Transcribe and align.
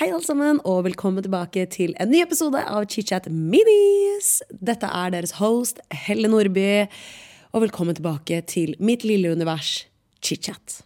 Hei, 0.00 0.06
alle 0.14 0.24
sammen, 0.24 0.62
og 0.64 0.86
velkommen 0.86 1.20
tilbake 1.20 1.66
til 1.68 1.90
en 2.00 2.08
ny 2.08 2.22
episode 2.22 2.56
av 2.56 2.86
ChitChat 2.88 3.26
Minis. 3.28 4.38
Dette 4.48 4.88
er 4.88 5.10
deres 5.12 5.34
host, 5.36 5.82
Helle 5.92 6.30
Nordby, 6.32 6.86
og 7.52 7.66
velkommen 7.66 7.98
tilbake 7.98 8.38
til 8.48 8.72
mitt 8.80 9.04
lille 9.04 9.34
univers, 9.36 9.82
ChitChat. 10.24 10.78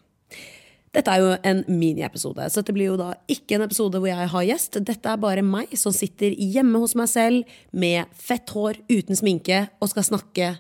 Dette 0.98 1.14
er 1.14 1.22
jo 1.22 1.30
en 1.46 1.62
miniepisode, 1.68 2.48
så 2.50 2.58
dette 2.58 2.74
blir 2.74 2.90
jo 2.90 2.98
da 2.98 3.12
ikke 3.30 3.54
en 3.54 3.68
episode 3.68 4.02
hvor 4.02 4.10
jeg 4.10 4.32
har 4.34 4.48
gjest. 4.50 4.82
Dette 4.82 5.14
er 5.14 5.22
bare 5.22 5.46
meg 5.46 5.78
som 5.78 5.94
sitter 5.94 6.34
hjemme 6.34 6.82
hos 6.82 6.98
meg 6.98 7.12
selv 7.14 7.56
med 7.70 8.10
fett 8.18 8.50
hår, 8.50 8.82
uten 8.90 9.22
sminke, 9.22 9.68
og 9.78 9.94
skal 9.94 10.10
snakke 10.10 10.56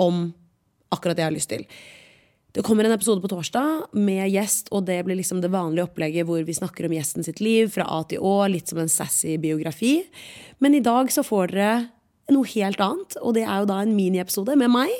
om 0.00 0.30
akkurat 0.88 1.20
det 1.20 1.26
jeg 1.26 1.34
har 1.34 1.36
lyst 1.36 1.52
til. 1.52 1.68
Det 2.50 2.64
kommer 2.66 2.84
en 2.84 2.92
episode 2.92 3.22
på 3.22 3.28
torsdag 3.30 3.92
med 3.94 4.24
gjest, 4.32 4.72
og 4.74 4.82
det 4.88 4.98
blir 5.06 5.20
liksom 5.20 5.38
det 5.42 5.52
vanlige 5.52 5.86
opplegget 5.86 6.26
hvor 6.26 6.42
vi 6.42 6.56
snakker 6.56 6.88
om 6.88 6.94
gjesten 6.96 7.22
sitt 7.22 7.38
liv 7.38 7.70
fra 7.70 7.86
A 7.86 8.00
til 8.10 8.24
Å, 8.26 8.48
litt 8.50 8.72
som 8.72 8.80
en 8.82 8.90
sassy 8.90 9.36
biografi. 9.38 10.00
Men 10.58 10.74
i 10.74 10.82
dag 10.82 11.12
så 11.14 11.22
får 11.26 11.54
dere 11.54 11.70
noe 12.34 12.50
helt 12.50 12.82
annet, 12.82 13.14
og 13.22 13.36
det 13.38 13.44
er 13.44 13.62
jo 13.62 13.68
da 13.70 13.78
en 13.84 13.94
miniepisode 13.94 14.56
med 14.58 14.72
meg. 14.74 14.90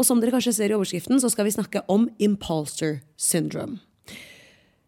Og 0.00 0.08
som 0.08 0.22
dere 0.22 0.32
kanskje 0.32 0.54
ser 0.56 0.72
i 0.72 0.78
overskriften, 0.78 1.20
så 1.20 1.28
skal 1.32 1.48
vi 1.48 1.52
snakke 1.58 1.84
om 1.92 2.08
impulser 2.16 3.02
syndrome. 3.20 3.82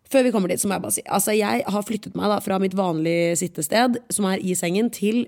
Før 0.09 0.25
vi 0.25 0.33
kommer 0.33 0.49
dit, 0.49 0.61
så 0.61 0.69
må 0.69 0.79
jeg 0.79 0.85
bare 0.87 0.97
si 0.97 1.03
altså 1.05 1.35
jeg 1.37 1.65
har 1.69 1.85
flyttet 1.85 2.15
meg 2.17 2.33
da 2.33 2.39
fra 2.41 2.57
mitt 2.63 2.77
vanlige 2.77 3.37
sittested, 3.43 4.01
som 4.09 4.31
er 4.31 4.41
i 4.41 4.57
sengen, 4.57 4.89
til 4.89 5.27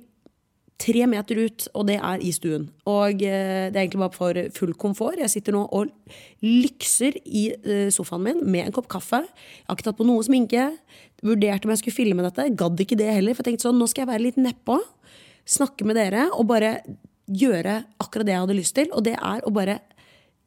tre 0.81 1.05
meter 1.11 1.43
ut, 1.45 1.67
og 1.77 1.87
det 1.91 1.99
er 1.99 2.23
i 2.25 2.31
stuen. 2.35 2.69
Og 2.89 3.23
eh, 3.27 3.69
det 3.69 3.77
er 3.77 3.83
egentlig 3.83 4.03
bare 4.03 4.17
for 4.17 4.41
full 4.57 4.73
komfort. 4.81 5.21
Jeg 5.21 5.33
sitter 5.33 5.55
nå 5.57 5.67
og 5.77 5.91
lykser 6.45 7.19
i 7.27 7.51
eh, 7.53 7.91
sofaen 7.93 8.25
min 8.25 8.41
med 8.47 8.69
en 8.69 8.77
kopp 8.77 8.89
kaffe. 8.93 9.23
Jeg 9.25 9.69
har 9.69 9.79
ikke 9.79 9.89
tatt 9.91 10.01
på 10.01 10.09
noe 10.09 10.25
sminke. 10.27 10.71
Vurderte 11.27 11.69
om 11.69 11.75
jeg 11.75 11.83
skulle 11.83 11.99
filme 11.99 12.25
dette. 12.25 12.49
Gadd 12.59 12.81
ikke 12.81 12.99
det 13.01 13.11
heller. 13.13 13.37
For 13.37 13.45
jeg 13.45 13.53
tenkte 13.53 13.69
sånn, 13.69 13.81
nå 13.81 13.91
skal 13.91 14.07
jeg 14.07 14.13
være 14.15 14.27
litt 14.29 14.41
nedpå. 14.41 14.79
Snakke 15.51 15.89
med 15.89 16.01
dere 16.01 16.29
og 16.33 16.49
bare 16.51 16.79
gjøre 17.31 17.83
akkurat 18.03 18.27
det 18.27 18.35
jeg 18.35 18.45
hadde 18.47 18.59
lyst 18.59 18.77
til. 18.79 18.93
Og 18.97 19.05
det 19.07 19.17
er 19.19 19.45
å 19.45 19.55
bare 19.55 19.81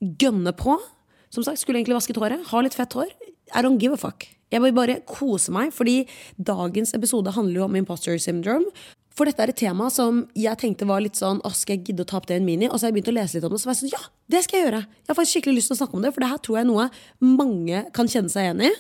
gønne 0.02 0.56
på. 0.58 0.80
Som 1.34 1.46
sagt, 1.46 1.62
skulle 1.62 1.82
egentlig 1.82 1.98
vasket 1.98 2.20
håret. 2.22 2.50
Ha 2.50 2.64
litt 2.66 2.78
fett 2.78 2.98
hår. 2.98 3.14
I 3.54 3.62
don't 3.66 3.82
give 3.82 3.94
a 3.94 4.02
fuck. 4.02 4.26
Jeg 4.54 4.62
vil 4.62 4.74
bare 4.76 5.00
kose 5.10 5.54
meg, 5.54 5.72
fordi 5.74 6.04
dagens 6.38 6.94
episode 6.94 7.34
handler 7.34 7.64
jo 7.64 7.66
om 7.66 7.78
imposter 7.80 8.20
syndrome. 8.22 8.70
For 9.14 9.30
dette 9.30 9.46
er 9.46 9.52
et 9.54 9.60
tema 9.60 9.90
som 9.94 10.24
jeg 10.38 10.58
tenkte 10.62 10.88
var 10.90 11.04
litt 11.06 11.20
sånn 11.20 11.42
Åh, 11.46 11.54
skal 11.54 11.78
jeg 11.78 11.92
gidde 11.92 12.06
å 12.06 12.10
ta 12.10 12.18
opp 12.18 12.26
det 12.30 12.40
i 12.40 12.42
en 12.42 12.48
mini? 12.48 12.66
Og 12.66 12.80
så 12.80 12.88
har 12.88 12.92
jeg 12.92 12.98
begynt 12.98 13.12
å 13.14 13.18
lese 13.20 13.38
litt 13.38 13.46
om 13.46 13.54
det, 13.54 13.62
så 13.62 13.70
var 13.70 13.78
jeg 13.78 13.84
sånn 13.84 13.94
Ja, 13.94 14.04
det 14.34 14.44
skal 14.46 14.60
jeg 14.60 14.68
gjøre! 14.68 14.84
Jeg 14.90 15.12
har 15.12 15.18
faktisk 15.20 15.38
skikkelig 15.38 15.58
lyst 15.60 15.70
til 15.70 15.78
å 15.78 15.82
snakke 15.84 16.00
om 16.00 16.06
det, 16.06 16.14
for 16.16 16.26
det 16.26 16.30
her 16.32 16.42
tror 16.46 16.58
jeg 16.58 16.66
er 16.66 16.72
noe 16.72 16.88
mange 17.42 17.84
kan 17.94 18.10
kjenne 18.10 18.34
seg 18.34 18.48
igjen 18.48 18.64
i. 18.70 18.72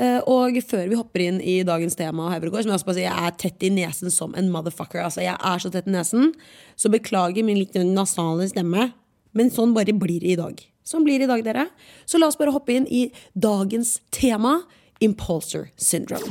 Eh, 0.00 0.18
og 0.28 0.56
før 0.68 0.88
vi 0.90 0.98
hopper 0.98 1.24
inn 1.24 1.38
i 1.40 1.58
dagens 1.68 1.96
tema, 1.96 2.30
Høyregård, 2.32 2.64
som 2.64 2.72
jeg 2.72 2.80
også 2.80 2.88
bare 2.88 2.98
sier, 2.98 3.08
jeg 3.08 3.28
er 3.28 3.38
tett 3.44 3.64
i 3.64 3.72
nesen 3.72 4.12
som 4.12 4.36
en 4.36 4.50
motherfucker. 4.52 5.00
Altså, 5.04 5.22
jeg 5.24 5.36
er 5.36 5.62
så 5.62 5.72
tett 5.72 5.88
i 5.88 5.94
nesen, 5.94 6.32
så 6.76 6.92
beklager 6.92 7.46
min 7.46 7.60
litt 7.60 7.76
nasale 7.88 8.48
stemme. 8.50 8.90
Men 9.36 9.52
sånn 9.52 9.72
bare 9.76 9.94
blir 9.96 10.20
det 10.20 10.34
i 10.34 10.38
dag. 10.40 10.60
Sånn 10.84 11.06
blir 11.06 11.20
det 11.20 11.28
i 11.28 11.32
dag, 11.32 11.44
dere. 11.46 11.66
Så 12.08 12.20
la 12.20 12.28
oss 12.28 12.36
bare 12.40 12.52
hoppe 12.52 12.74
inn 12.74 12.88
i 12.92 13.06
dagens 13.32 14.00
tema, 14.12 14.58
impulser 15.04 15.70
syndrome. 15.80 16.28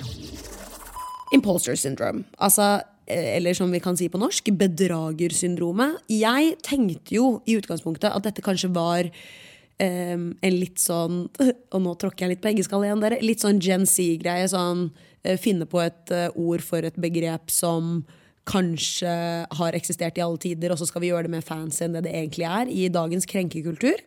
Impulser 1.33 1.79
syndrome. 1.79 2.25
Altså 2.37 2.81
eller 3.11 3.57
som 3.57 3.71
vi 3.73 3.81
kan 3.83 3.97
si 3.99 4.09
på 4.11 4.19
norsk, 4.21 4.51
bedragersyndromet. 4.59 6.01
Jeg 6.11 6.55
tenkte 6.65 7.15
jo 7.17 7.27
i 7.45 7.57
utgangspunktet 7.59 8.11
at 8.11 8.25
dette 8.27 8.43
kanskje 8.45 8.71
var 8.75 9.09
um, 9.09 10.31
en 10.33 10.57
litt 10.57 10.81
sånn 10.81 11.25
Og 11.73 11.79
nå 11.83 11.95
tråkker 11.99 12.25
jeg 12.25 12.35
litt 12.35 12.43
på 12.43 12.51
eggeskall 12.53 12.87
igjen, 12.87 13.03
dere. 13.03 13.21
Litt 13.23 13.43
sånn 13.43 13.61
Gen 13.63 13.85
Z-greie. 13.89 14.47
Sånn 14.51 14.89
uh, 14.89 15.37
finne 15.41 15.67
på 15.69 15.83
et 15.83 16.15
uh, 16.15 16.27
ord 16.39 16.63
for 16.65 16.87
et 16.87 16.97
begrep 17.01 17.53
som 17.53 18.01
kanskje 18.49 19.11
har 19.53 19.75
eksistert 19.77 20.17
i 20.17 20.23
alle 20.25 20.39
tider, 20.41 20.73
og 20.73 20.79
så 20.81 20.87
skal 20.89 21.03
vi 21.03 21.11
gjøre 21.11 21.27
det 21.27 21.35
mer 21.35 21.43
fancy 21.45 21.85
enn 21.85 21.93
det 21.93 22.07
det 22.07 22.15
egentlig 22.17 22.47
er 22.49 22.71
i 22.73 22.87
dagens 22.91 23.27
krenkekultur. 23.29 24.01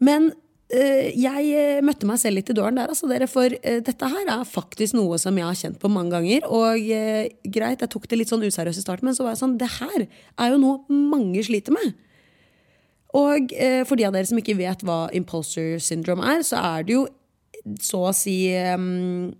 Men 0.00 0.30
Eh, 0.30 0.45
jeg 0.66 1.50
eh, 1.54 1.82
møtte 1.86 2.08
meg 2.08 2.18
selv 2.18 2.40
litt 2.40 2.48
i 2.50 2.56
døren 2.58 2.78
der, 2.78 2.90
altså 2.90 3.06
dere, 3.06 3.28
for 3.30 3.52
uh, 3.54 3.78
dette 3.86 4.08
her 4.10 4.30
er 4.32 4.48
faktisk 4.50 4.96
noe 4.98 5.18
som 5.22 5.36
jeg 5.38 5.46
har 5.46 5.58
kjent 5.60 5.78
på 5.82 5.90
mange 5.92 6.16
ganger. 6.16 6.48
Og 6.50 6.88
greit, 7.54 7.84
jeg 7.84 7.92
tok 7.92 8.08
det 8.10 8.18
litt 8.18 8.32
sånn 8.32 8.42
useriøst 8.42 8.82
i 8.82 8.86
starten, 8.86 9.06
men 9.06 9.14
så 9.14 9.26
var 9.26 9.36
jeg 9.36 9.42
sånn 9.44 9.58
Det 9.60 9.70
her 9.78 10.06
er 10.06 10.50
jo 10.50 10.58
noe 10.62 10.98
mange 11.14 11.44
sliter 11.46 11.76
med. 11.76 11.94
Og 13.16 13.52
for 13.88 13.96
de 13.96 14.04
av 14.04 14.12
dere 14.12 14.28
som 14.28 14.36
ikke 14.36 14.58
vet 14.58 14.82
hva 14.84 15.06
imposter 15.16 15.78
syndrome 15.80 16.26
er, 16.34 16.42
så 16.44 16.58
er 16.74 16.84
det 16.84 16.98
jo 16.98 17.06
så 17.80 18.02
å 18.10 18.14
si 18.14 18.36
um, 18.74 19.30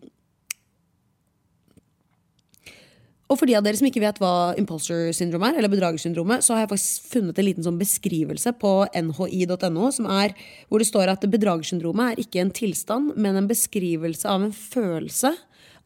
Og 3.27 3.41
for 3.41 3.49
de 3.51 3.57
av 3.59 3.65
dere 3.67 3.75
som 3.79 3.89
ikke 3.89 4.03
vet 4.05 4.21
hva 4.23 4.55
imposter 4.61 5.09
syndrom 5.17 5.43
er, 5.49 5.57
eller 5.59 5.71
bedragersyndromet, 5.73 6.45
så 6.47 6.55
har 6.55 6.63
jeg 6.63 6.73
faktisk 6.77 7.09
funnet 7.11 7.39
en 7.41 7.47
liten 7.49 7.67
sånn 7.67 7.81
beskrivelse 7.81 8.53
på 8.61 8.73
nhi.no 8.95 9.89
hvor 9.91 10.83
det 10.83 10.87
står 10.87 11.11
at 11.11 11.27
bedragersyndromet 11.33 12.13
er 12.13 12.23
ikke 12.23 12.45
en 12.45 12.55
tilstand, 12.55 13.17
men 13.19 13.39
en 13.39 13.51
beskrivelse 13.51 14.31
av 14.31 14.47
en 14.47 14.55
følelse 14.55 15.35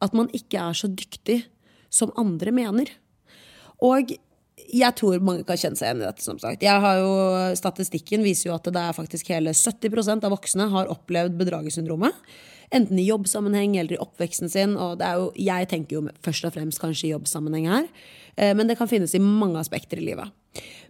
at 0.05 0.17
man 0.17 0.29
ikke 0.37 0.61
er 0.61 0.77
så 0.77 0.91
dyktig 0.93 1.43
som 1.93 2.13
andre 2.21 2.53
mener. 2.55 2.93
Og 3.81 4.13
jeg 4.71 4.97
tror 4.99 5.25
mange 5.25 5.45
kan 5.49 5.59
kjenne 5.59 5.79
seg 5.79 5.89
igjen 5.89 6.03
i 6.03 6.07
dette. 6.07 6.25
som 6.25 6.39
sagt. 6.39 6.63
Jeg 6.63 6.85
har 6.85 7.01
jo, 7.01 7.13
Statistikken 7.59 8.25
viser 8.27 8.51
jo 8.51 8.57
at 8.57 8.69
det 8.69 8.85
er 8.85 8.97
faktisk 8.97 9.33
hele 9.33 9.55
70% 9.57 10.29
av 10.29 10.35
voksne 10.37 10.69
har 10.71 10.93
opplevd 10.93 11.39
bedragersyndromet. 11.41 12.15
Enten 12.71 12.99
i 13.03 13.07
jobbsammenheng 13.09 13.77
eller 13.81 13.97
i 13.97 14.03
oppveksten 14.03 14.51
sin. 14.53 14.77
Og 14.79 15.03
jo, 15.03 15.31
jeg 15.35 15.71
tenker 15.71 15.99
jo 15.99 16.05
først 16.25 16.47
og 16.47 16.55
fremst 16.55 16.83
kanskje 16.83 17.09
i 17.09 17.15
jobbsammenheng 17.15 17.71
her. 17.71 17.89
Eh, 18.37 18.53
men 18.57 18.71
det 18.71 18.79
kan 18.79 18.91
finnes 18.91 19.15
i 19.15 19.23
mange 19.23 19.59
aspekter 19.59 19.99
i 19.99 20.07
livet. 20.07 20.31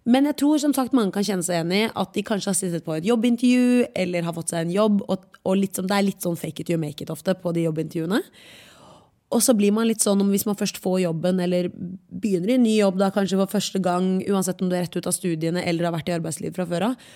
Men 0.09 0.29
jeg 0.31 0.39
tror 0.41 0.61
som 0.61 0.73
sagt 0.77 0.97
mange 0.97 1.13
kan 1.13 1.25
kjenne 1.27 1.45
seg 1.45 1.59
igjen 1.59 1.75
i 1.77 1.83
at 1.89 2.15
de 2.17 2.25
kanskje 2.25 2.51
har 2.53 2.57
sittet 2.57 2.87
på 2.87 2.97
et 2.97 3.07
jobbintervju 3.09 3.91
eller 4.05 4.25
har 4.25 4.37
fått 4.37 4.55
seg 4.55 4.65
en 4.65 4.73
jobb, 4.73 5.03
og, 5.13 5.27
og 5.45 5.61
liksom, 5.61 5.89
det 5.91 5.97
er 5.97 6.07
litt 6.07 6.25
sånn 6.25 6.39
fake 6.41 6.65
it 6.65 6.73
you 6.73 6.81
make 6.81 7.05
it 7.05 7.13
ofte 7.13 7.35
på 7.37 7.53
de 7.57 7.67
jobbintervjuene. 7.67 8.23
Og 9.31 9.45
så 9.45 9.55
blir 9.55 9.75
man 9.77 9.87
litt 9.87 10.03
sånn 10.03 10.25
hvis 10.33 10.47
man 10.49 10.59
først 10.59 10.81
får 10.83 11.03
jobben, 11.05 11.39
eller 11.45 11.69
begynner 11.71 12.55
i 12.55 12.57
en 12.57 12.65
ny 12.67 12.75
jobb 12.81 12.99
da 12.99 13.13
kanskje 13.15 13.39
for 13.43 13.53
første 13.59 13.83
gang, 13.85 14.17
uansett 14.27 14.65
om 14.65 14.73
du 14.73 14.75
er 14.79 14.87
rett 14.87 14.97
ut 14.97 15.07
av 15.07 15.15
studiene 15.15 15.63
eller 15.63 15.87
har 15.87 15.95
vært 15.95 16.11
i 16.11 16.17
arbeidslivet 16.17 16.57
fra 16.57 16.67
før 16.71 16.89
av, 16.91 17.11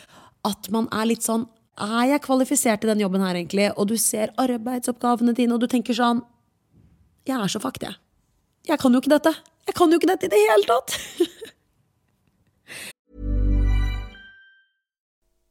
at 0.44 0.68
man 0.74 0.86
er 0.94 1.08
litt 1.10 1.24
sånn 1.24 1.48
er 1.80 2.06
jeg 2.12 2.22
kvalifisert 2.22 2.82
til 2.82 2.92
den 2.92 3.02
jobben 3.02 3.24
her, 3.24 3.34
egentlig? 3.34 3.70
Og 3.78 3.88
du 3.90 3.96
ser 3.98 4.32
arbeidsoppgavene 4.38 5.34
dine, 5.34 5.54
og 5.54 5.60
du 5.62 5.66
tenker 5.70 5.96
sånn 5.96 6.22
Jeg 7.26 7.40
er 7.40 7.48
så 7.48 7.60
fucked, 7.62 7.82
jeg. 7.82 7.96
Jeg 8.68 8.80
kan 8.80 8.92
jo 8.92 9.00
ikke 9.00 9.14
dette. 9.16 9.32
Jeg 9.64 9.74
kan 9.76 9.90
jo 9.90 9.98
ikke 9.98 10.10
dette 10.12 10.28
i 10.28 10.32
det 10.32 10.42
hele 10.44 10.68
tatt! 10.68 10.98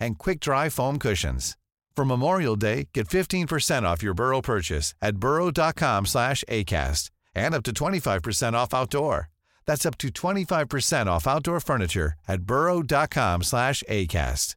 and 0.00 0.18
quick-dry 0.18 0.70
foam 0.70 0.98
cushions. 0.98 1.56
For 1.96 2.04
Memorial 2.04 2.56
Day, 2.56 2.88
get 2.94 3.08
15% 3.08 3.82
off 3.82 4.02
your 4.02 4.14
Burrow 4.14 4.40
purchase 4.40 4.94
at 5.02 5.16
burrow.com 5.16 6.06
slash 6.06 6.44
ACAST 6.48 7.10
and 7.34 7.54
up 7.54 7.62
to 7.64 7.72
25% 7.72 8.54
off 8.54 8.72
outdoor. 8.72 9.28
That's 9.66 9.84
up 9.84 9.98
to 9.98 10.08
25% 10.08 11.06
off 11.06 11.26
outdoor 11.26 11.60
furniture 11.60 12.14
at 12.26 12.42
burrow.com 12.42 13.42
slash 13.42 13.84
ACAST. 13.88 14.56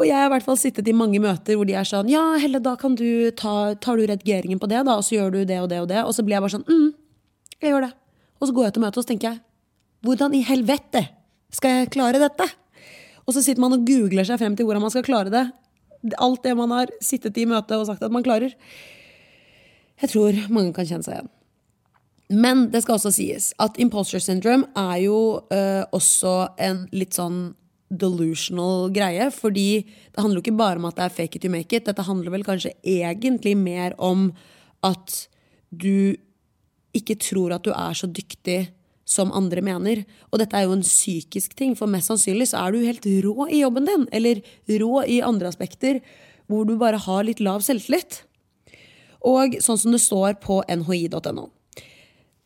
Og 0.00 0.06
jeg 0.08 0.16
har 0.16 0.30
i 0.30 0.32
hvert 0.32 0.46
fall 0.46 0.56
sittet 0.56 0.88
i 0.88 0.94
mange 0.96 1.20
møter 1.20 1.58
hvor 1.58 1.68
de 1.68 1.74
er 1.76 1.84
sånn 1.86 2.08
Ja, 2.08 2.22
Helle, 2.40 2.62
da 2.64 2.72
kan 2.80 2.94
du 2.96 3.28
ta, 3.36 3.74
tar 3.76 4.00
du 4.00 4.06
redigeringen 4.08 4.58
på 4.58 4.68
det, 4.70 4.80
da, 4.88 4.96
og 4.96 5.04
så 5.04 5.18
gjør 5.18 5.34
du 5.34 5.40
det 5.44 5.58
og 5.60 5.68
det 5.70 5.82
og 5.82 5.88
det. 5.90 6.00
Og 6.06 6.14
så 6.16 6.24
blir 6.24 6.38
jeg 6.38 6.44
bare 6.46 6.54
sånn 6.54 6.64
mm, 6.64 6.86
jeg 7.60 7.74
gjør 7.74 7.84
det. 7.88 7.92
Og 8.40 8.48
så 8.48 8.56
går 8.56 8.66
jeg 8.66 8.76
til 8.76 8.84
møtet 8.86 9.00
og 9.02 9.04
så 9.04 9.10
tenker 9.12 9.28
jeg 9.28 9.42
hvordan 10.02 10.34
i 10.34 10.42
helvete 10.46 11.04
skal 11.52 11.82
jeg 11.82 11.92
klare 11.94 12.20
dette? 12.22 12.46
Og 13.26 13.36
så 13.36 13.42
sitter 13.44 13.62
man 13.62 13.76
og 13.76 13.84
googler 13.86 14.26
seg 14.26 14.40
frem 14.40 14.56
til 14.58 14.66
hvordan 14.66 14.84
man 14.84 14.92
skal 14.94 15.06
klare 15.06 15.32
det. 15.32 15.44
Alt 16.18 16.42
det 16.46 16.56
man 16.58 16.72
har 16.74 16.90
sittet 17.04 17.38
i 17.38 17.46
møte 17.46 17.78
og 17.78 17.86
sagt 17.88 18.02
at 18.02 18.14
man 18.14 18.24
klarer. 18.26 18.54
Jeg 20.02 20.10
tror 20.10 20.38
mange 20.50 20.74
kan 20.74 20.88
kjenne 20.88 21.06
seg 21.06 21.18
igjen. 21.18 21.30
Men 22.32 22.64
det 22.72 22.82
skal 22.82 22.96
også 22.96 23.12
sies 23.12 23.50
at 23.60 23.76
imposter 23.82 24.22
syndrome 24.22 24.70
er 24.78 25.02
jo 25.04 25.18
uh, 25.52 25.84
også 25.92 26.54
en 26.64 26.86
litt 26.96 27.18
sånn 27.18 27.52
delusional 27.92 28.88
greie. 28.94 29.28
Fordi 29.34 29.84
det 29.84 30.18
handler 30.18 30.40
jo 30.40 30.44
ikke 30.46 30.58
bare 30.58 30.80
om 30.80 30.88
at 30.88 30.98
det 30.98 31.06
er 31.06 31.16
fake 31.20 31.38
it 31.38 31.46
you 31.46 31.52
make 31.52 31.76
it. 31.76 31.86
Dette 31.86 32.06
handler 32.08 32.34
vel 32.34 32.46
kanskje 32.46 32.74
egentlig 32.80 33.54
mer 33.60 33.94
om 34.00 34.30
at 34.82 35.26
du 35.70 36.16
ikke 36.96 37.16
tror 37.20 37.54
at 37.54 37.64
du 37.64 37.72
er 37.72 37.96
så 37.96 38.08
dyktig 38.08 38.64
som 39.04 39.32
andre 39.34 39.62
mener. 39.64 40.04
Og 40.30 40.40
dette 40.42 40.56
er 40.56 40.66
jo 40.66 40.76
en 40.76 40.84
psykisk 40.86 41.56
ting, 41.58 41.74
for 41.78 41.90
mest 41.90 42.10
sannsynlig 42.10 42.50
så 42.52 42.62
er 42.64 42.74
du 42.74 42.84
helt 42.86 43.08
rå 43.24 43.48
i 43.48 43.62
jobben 43.62 43.88
din. 43.88 44.06
Eller 44.12 44.42
rå 44.80 45.02
i 45.04 45.22
andre 45.24 45.50
aspekter 45.52 46.02
hvor 46.50 46.66
du 46.68 46.76
bare 46.80 47.00
har 47.00 47.26
litt 47.26 47.42
lav 47.42 47.64
selvtillit. 47.64 48.22
Og 49.26 49.58
sånn 49.62 49.78
som 49.78 49.94
det 49.94 50.02
står 50.02 50.40
på 50.42 50.62
nhi.no. 50.66 51.46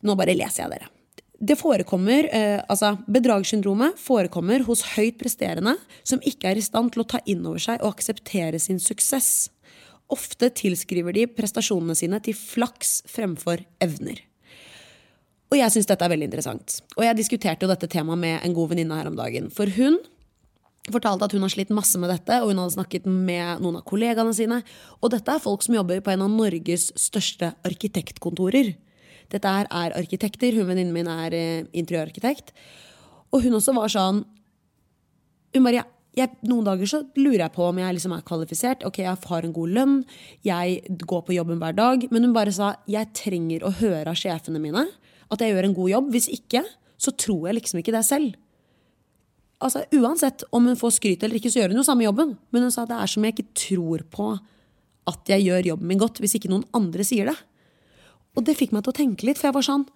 Nå 0.05 0.15
bare 0.17 0.37
leser 0.37 0.63
jeg 0.63 0.75
dere. 0.75 0.91
Det 1.37 1.57
forekommer, 1.59 2.25
eh, 2.33 2.63
altså 2.65 2.95
Bedragssyndromet 3.05 3.99
forekommer 4.01 4.63
hos 4.65 4.81
høyt 4.95 5.19
presterende 5.21 5.75
som 6.01 6.21
ikke 6.25 6.49
er 6.49 6.57
i 6.57 6.65
stand 6.65 6.93
til 6.93 7.03
å 7.03 7.09
ta 7.13 7.19
inn 7.29 7.45
over 7.45 7.61
seg 7.61 7.83
og 7.83 7.93
akseptere 7.93 8.57
sin 8.59 8.79
suksess. 8.81 9.51
Ofte 10.09 10.49
tilskriver 10.49 11.13
de 11.13 11.27
prestasjonene 11.29 11.97
sine 11.97 12.19
til 12.23 12.33
flaks 12.33 13.03
fremfor 13.11 13.61
evner. 13.83 14.23
Og 15.47 15.55
jeg 15.55 15.71
syns 15.73 15.87
dette 15.87 16.03
er 16.03 16.11
veldig 16.11 16.27
interessant. 16.27 16.79
Og 16.97 17.05
jeg 17.05 17.17
diskuterte 17.17 17.63
jo 17.63 17.71
dette 17.71 17.87
temaet 17.91 18.19
med 18.19 18.39
en 18.43 18.55
god 18.55 18.73
venninne 18.73 18.97
her 18.99 19.07
om 19.07 19.15
dagen. 19.15 19.47
For 19.53 19.71
hun 19.77 20.01
fortalte 20.91 21.27
at 21.27 21.35
hun 21.35 21.43
har 21.43 21.51
slitt 21.51 21.71
masse 21.75 21.99
med 21.99 22.11
dette, 22.11 22.39
og 22.41 22.51
hun 22.51 22.61
hadde 22.61 22.75
snakket 22.75 23.07
med 23.07 23.63
noen 23.63 23.79
av 23.79 23.85
kollegaene 23.87 24.35
sine. 24.35 24.61
Og 25.01 25.11
dette 25.13 25.31
er 25.31 25.43
folk 25.43 25.63
som 25.63 25.75
jobber 25.75 26.03
på 26.03 26.13
en 26.13 26.25
av 26.25 26.33
Norges 26.33 26.89
største 26.99 27.53
arkitektkontorer. 27.67 28.73
Dette 29.31 29.55
her 29.57 29.67
er 29.71 29.95
arkitekter. 29.99 30.55
Hun 30.55 30.69
venninnen 30.69 30.95
min 30.95 31.11
er 31.11 31.35
eh, 31.35 31.67
interiørarkitekt. 31.75 32.53
Og 33.35 33.43
hun 33.43 33.59
også 33.59 33.75
var 33.75 33.91
sånn 33.91 34.25
Hun 35.55 35.65
bare 35.65 35.79
jeg, 35.79 35.87
jeg, 36.15 36.31
Noen 36.47 36.65
dager 36.67 36.87
så 36.87 37.01
lurer 37.17 37.45
jeg 37.45 37.53
på 37.55 37.65
om 37.65 37.79
jeg 37.81 37.95
liksom 37.97 38.13
er 38.15 38.23
kvalifisert. 38.27 38.85
Ok, 38.87 39.01
jeg 39.03 39.19
har 39.31 39.47
en 39.47 39.55
god 39.55 39.73
lønn, 39.75 39.97
jeg 40.43 40.95
går 41.03 41.21
på 41.27 41.35
jobben 41.35 41.59
hver 41.59 41.75
dag. 41.75 42.07
Men 42.11 42.27
hun 42.27 42.35
bare 42.35 42.55
sa 42.55 42.75
jeg 42.87 43.11
trenger 43.15 43.63
å 43.67 43.75
høre 43.79 44.11
av 44.11 44.19
sjefene 44.19 44.63
mine 44.63 44.87
at 45.33 45.41
jeg 45.43 45.53
gjør 45.53 45.69
en 45.69 45.77
god 45.77 45.91
jobb. 45.91 46.11
Hvis 46.15 46.29
ikke, 46.33 46.63
så 46.97 47.13
tror 47.13 47.49
jeg 47.49 47.59
liksom 47.59 47.81
ikke 47.81 47.95
det 47.95 48.03
selv. 48.07 48.37
Altså, 49.63 49.83
Uansett 49.97 50.45
om 50.53 50.69
hun 50.69 50.77
får 50.77 50.97
skryt 50.99 51.23
eller 51.25 51.39
ikke, 51.39 51.51
så 51.53 51.63
gjør 51.63 51.73
hun 51.73 51.81
jo 51.81 51.87
samme 51.87 52.05
jobben. 52.05 52.35
Men 52.53 52.67
hun 52.67 52.73
sa 52.73 52.85
det 52.89 52.97
er 52.97 53.11
som 53.11 53.25
jeg 53.25 53.35
ikke 53.35 53.51
tror 53.57 54.05
på 54.13 54.31
at 55.07 55.31
jeg 55.31 55.45
gjør 55.47 55.71
jobben 55.73 55.91
min 55.91 56.01
godt, 56.01 56.19
hvis 56.21 56.35
ikke 56.37 56.51
noen 56.51 56.67
andre 56.77 57.05
sier 57.07 57.29
det. 57.31 57.37
Og 58.37 58.45
det 58.45 58.57
fikk 58.59 58.73
meg 58.75 58.83
til 58.85 58.93
å 58.93 58.99
tenke 58.99 59.27
litt, 59.27 59.39
for 59.39 59.49
jeg 59.49 59.57
var 59.57 59.65
sånn 59.65 59.87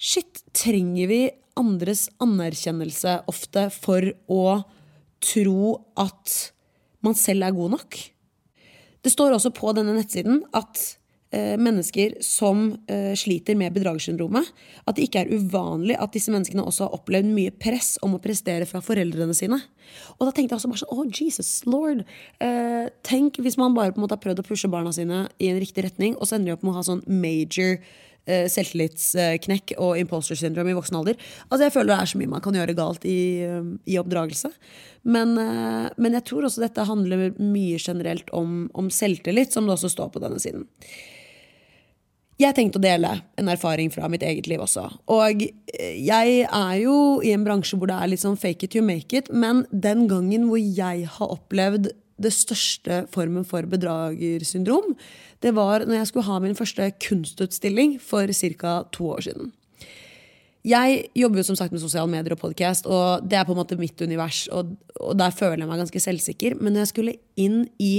Shit, 0.00 0.40
trenger 0.56 1.10
vi 1.10 1.20
andres 1.60 2.06
anerkjennelse 2.24 3.18
ofte 3.28 3.66
for 3.74 4.06
å 4.32 4.44
tro 5.20 5.74
at 6.00 6.36
man 7.04 7.16
selv 7.16 7.44
er 7.44 7.56
god 7.56 7.74
nok? 7.76 7.98
Det 9.04 9.12
står 9.12 9.36
også 9.36 9.52
på 9.56 9.74
denne 9.76 9.92
nettsiden 9.96 10.40
at 10.56 10.80
mennesker 11.30 12.16
som 12.26 12.72
eh, 12.90 13.12
sliter 13.14 13.54
med 13.58 13.74
bedragersyndromet, 13.76 14.48
at 14.82 14.96
det 14.96 15.06
ikke 15.06 15.22
er 15.22 15.30
uvanlig 15.30 15.94
at 15.94 16.14
disse 16.16 16.32
menneskene 16.34 16.64
også 16.66 16.88
har 16.88 16.96
opplevd 16.98 17.30
mye 17.30 17.54
press 17.54 17.94
om 18.02 18.16
å 18.16 18.22
prestere 18.22 18.66
fra 18.66 18.82
foreldrene 18.82 19.36
sine. 19.36 19.60
Og 20.18 20.26
da 20.26 20.34
tenkte 20.34 20.54
jeg 20.54 20.58
også 20.58 20.72
bare 20.72 20.82
sånn, 20.82 20.94
oh 20.96 21.06
Jesus 21.06 21.52
lord. 21.70 22.04
Eh, 22.42 22.90
tenk 23.06 23.38
hvis 23.42 23.58
man 23.60 23.76
bare 23.76 23.94
på 23.94 24.00
en 24.00 24.06
måte 24.06 24.18
har 24.18 24.24
prøvd 24.24 24.42
å 24.42 24.46
pushe 24.46 24.70
barna 24.72 24.92
sine 24.94 25.26
i 25.38 25.50
en 25.52 25.60
riktig 25.62 25.86
retning, 25.86 26.16
og 26.18 26.26
så 26.26 26.36
ender 26.36 26.52
de 26.52 26.58
opp 26.58 26.66
med 26.66 26.74
å 26.74 26.78
ha 26.80 26.86
sånn 26.86 27.04
major 27.06 27.78
eh, 28.26 28.46
selvtillitsknekk 28.52 29.74
og 29.78 30.00
imposter 30.00 30.38
syndrome 30.38 30.72
i 30.72 30.78
voksen 30.78 30.98
alder. 31.00 31.20
Altså 31.48 31.66
Jeg 31.66 31.76
føler 31.76 31.92
det 31.92 32.00
er 32.00 32.12
så 32.12 32.20
mye 32.20 32.32
man 32.34 32.44
kan 32.44 32.58
gjøre 32.58 32.76
galt 32.78 33.06
i, 33.08 33.20
eh, 33.46 33.70
i 33.86 34.00
oppdragelse. 34.00 34.52
Men, 35.04 35.36
eh, 35.38 35.88
men 35.96 36.18
jeg 36.18 36.26
tror 36.28 36.44
også 36.46 36.64
dette 36.64 36.88
handler 36.88 37.30
mye 37.38 37.78
generelt 37.78 38.28
om, 38.32 38.70
om 38.74 38.90
selvtillit, 38.90 39.52
som 39.52 39.66
det 39.66 39.78
også 39.78 39.94
står 39.94 40.12
på 40.12 40.22
denne 40.22 40.40
siden. 40.42 40.68
Jeg 42.40 42.56
tenkte 42.56 42.80
å 42.80 42.84
dele 42.84 43.12
en 43.40 43.50
erfaring 43.52 43.90
fra 43.92 44.08
mitt 44.08 44.22
eget 44.24 44.46
liv 44.48 44.62
også. 44.64 44.86
Og 45.12 45.42
eh, 45.44 45.96
jeg 46.00 46.44
er 46.46 46.76
jo 46.80 46.94
i 47.24 47.34
en 47.36 47.44
bransje 47.44 47.76
hvor 47.76 47.90
det 47.90 47.98
er 48.00 48.12
litt 48.12 48.22
sånn 48.22 48.38
fake 48.40 48.64
it 48.64 48.76
you 48.78 48.84
make 48.84 49.12
it, 49.16 49.28
men 49.28 49.66
den 49.70 50.06
gangen 50.08 50.48
hvor 50.48 50.60
jeg 50.60 51.04
har 51.18 51.34
opplevd 51.36 51.90
det 52.20 52.32
største 52.36 53.04
formen 53.12 53.46
for 53.48 53.64
bedragersyndrom, 53.68 54.92
det 55.40 55.54
var 55.56 55.86
når 55.86 56.02
jeg 56.02 56.10
skulle 56.10 56.28
ha 56.28 56.40
min 56.44 56.56
første 56.56 56.90
kunstutstilling 57.00 57.96
for 58.02 58.28
ca. 58.60 58.74
to 58.92 59.08
år 59.14 59.24
siden. 59.24 59.52
Jeg 60.68 61.06
jobber 61.16 61.40
jo 61.40 61.46
som 61.48 61.56
sagt 61.56 61.72
med 61.72 61.80
sosiale 61.80 62.10
medier 62.12 62.36
og 62.36 62.42
podkast, 62.42 62.84
og 62.84 63.24
det 63.24 63.38
er 63.38 63.46
på 63.48 63.54
en 63.54 63.60
måte 63.62 63.78
mitt 63.80 64.00
univers. 64.04 64.42
Og, 64.52 64.74
og 65.00 65.16
der 65.16 65.32
føler 65.32 65.62
jeg 65.62 65.70
meg 65.70 65.80
ganske 65.80 66.02
selvsikker. 66.04 66.58
Men 66.60 66.74
når 66.74 66.84
jeg 66.84 66.90
skulle 66.90 67.16
inn 67.40 67.62
i 67.80 67.94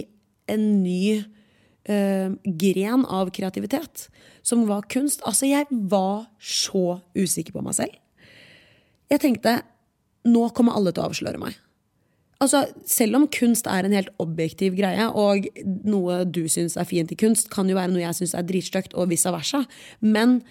en 0.52 0.68
ny 0.84 1.24
uh, 1.90 2.30
gren 2.46 3.08
av 3.10 3.34
kreativitet, 3.34 4.11
som 4.44 4.64
var 4.70 4.88
kunst 4.90 5.22
Altså, 5.28 5.46
jeg 5.50 5.68
var 5.70 6.26
så 6.40 7.02
usikker 7.18 7.54
på 7.54 7.64
meg 7.66 7.78
selv. 7.78 7.98
Jeg 9.12 9.22
tenkte 9.22 9.60
nå 10.28 10.48
kommer 10.56 10.78
alle 10.78 10.94
til 10.94 11.04
å 11.04 11.10
avsløre 11.10 11.42
meg. 11.42 11.58
Altså, 12.42 12.66
Selv 12.90 13.20
om 13.20 13.28
kunst 13.30 13.68
er 13.70 13.86
en 13.86 13.94
helt 13.94 14.10
objektiv 14.22 14.76
greie, 14.78 15.08
og 15.14 15.46
noe 15.86 16.24
du 16.26 16.48
syns 16.50 16.78
er 16.78 16.90
fint 16.90 17.12
i 17.14 17.18
kunst, 17.18 17.52
kan 17.54 17.70
jo 17.70 17.78
være 17.78 17.94
noe 17.94 18.04
jeg 18.04 18.18
syns 18.18 18.36
er 18.38 18.48
dritstygt, 18.48 18.96
og 18.98 19.12
vice 19.14 19.30
versa. 19.34 19.64
Men 20.02 20.42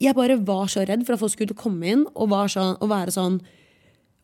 jeg 0.00 0.16
bare 0.16 0.36
var 0.44 0.68
så 0.68 0.84
redd 0.84 1.06
for 1.06 1.16
at 1.16 1.22
folk 1.22 1.32
skulle 1.32 1.56
komme 1.56 1.88
inn 1.88 2.04
og, 2.12 2.34
sånn, 2.52 2.76
og 2.84 2.90
være 2.92 3.14
sånn 3.14 3.38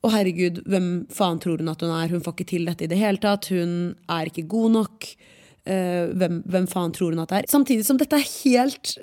Å, 0.02 0.10
herregud, 0.10 0.64
hvem 0.66 0.86
faen 1.14 1.38
tror 1.38 1.60
hun 1.62 1.70
at 1.70 1.80
hun 1.84 1.92
er? 1.94 2.10
Hun 2.10 2.24
får 2.24 2.34
ikke 2.34 2.48
til 2.50 2.64
dette 2.66 2.82
i 2.84 2.90
det 2.90 2.96
hele 2.98 3.22
tatt. 3.22 3.46
Hun 3.54 3.94
er 4.10 4.26
ikke 4.26 4.48
god 4.50 4.72
nok. 4.74 5.06
Uh, 5.62 6.10
hvem, 6.18 6.40
hvem, 6.50 6.66
faen 6.66 6.94
tror 6.94 7.14
hun 7.14 7.22
at 7.22 7.30
det 7.30 7.40
er? 7.42 7.50
Samtidig 7.52 7.86
som 7.86 7.98
dette 8.00 8.18
er 8.18 8.28
helt 8.42 8.96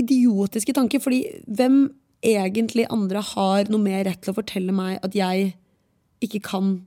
idiotiske 0.00 0.72
tanker. 0.76 1.02
fordi 1.04 1.24
hvem 1.44 1.88
egentlig 2.24 2.88
andre 2.90 3.20
har 3.22 3.68
noe 3.70 3.82
mer 3.82 4.06
rett 4.08 4.22
til 4.24 4.32
å 4.32 4.38
fortelle 4.40 4.74
meg 4.74 4.98
at 5.04 5.14
jeg 5.14 5.52
ikke 6.24 6.40
kan 6.48 6.78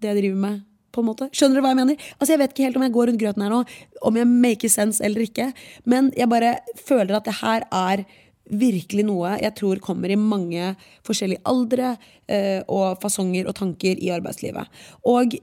det 0.00 0.12
jeg 0.12 0.20
driver 0.20 0.42
med? 0.44 0.64
på 0.96 1.02
en 1.04 1.10
måte. 1.10 1.28
Skjønner 1.36 1.58
du 1.58 1.64
hva 1.64 1.72
jeg 1.74 1.80
mener? 1.82 2.04
Altså 2.16 2.32
Jeg 2.32 2.40
vet 2.40 2.54
ikke 2.54 2.68
helt 2.68 2.78
om 2.80 2.84
jeg 2.86 2.94
går 2.94 3.10
rundt 3.10 3.20
grøten 3.20 3.44
her 3.44 3.52
nå, 3.52 3.58
om 4.08 4.20
jeg 4.20 4.28
maker 4.30 4.72
sense 4.72 5.04
eller 5.04 5.26
ikke. 5.26 5.50
Men 5.84 6.08
jeg 6.16 6.30
bare 6.32 6.54
føler 6.80 7.18
at 7.18 7.28
det 7.28 7.36
her 7.42 7.66
er 7.68 8.06
virkelig 8.46 9.02
noe 9.08 9.34
jeg 9.42 9.54
tror 9.58 9.82
kommer 9.82 10.12
i 10.12 10.18
mange 10.20 10.70
forskjellige 11.06 11.42
aldre 11.50 11.96
eh, 12.30 12.62
og 12.70 13.00
fasonger 13.02 13.48
og 13.50 13.56
tanker 13.58 13.98
i 13.98 14.12
arbeidslivet. 14.14 14.70
Og 15.10 15.36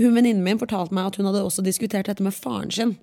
hun 0.00 0.16
venninnen 0.16 0.44
min 0.44 0.60
fortalte 0.60 0.94
meg 0.96 1.10
at 1.10 1.18
hun 1.18 1.28
hadde 1.28 1.44
også 1.44 1.64
diskutert 1.64 2.08
dette 2.10 2.24
med 2.24 2.36
faren 2.36 2.72
sin. 2.74 2.96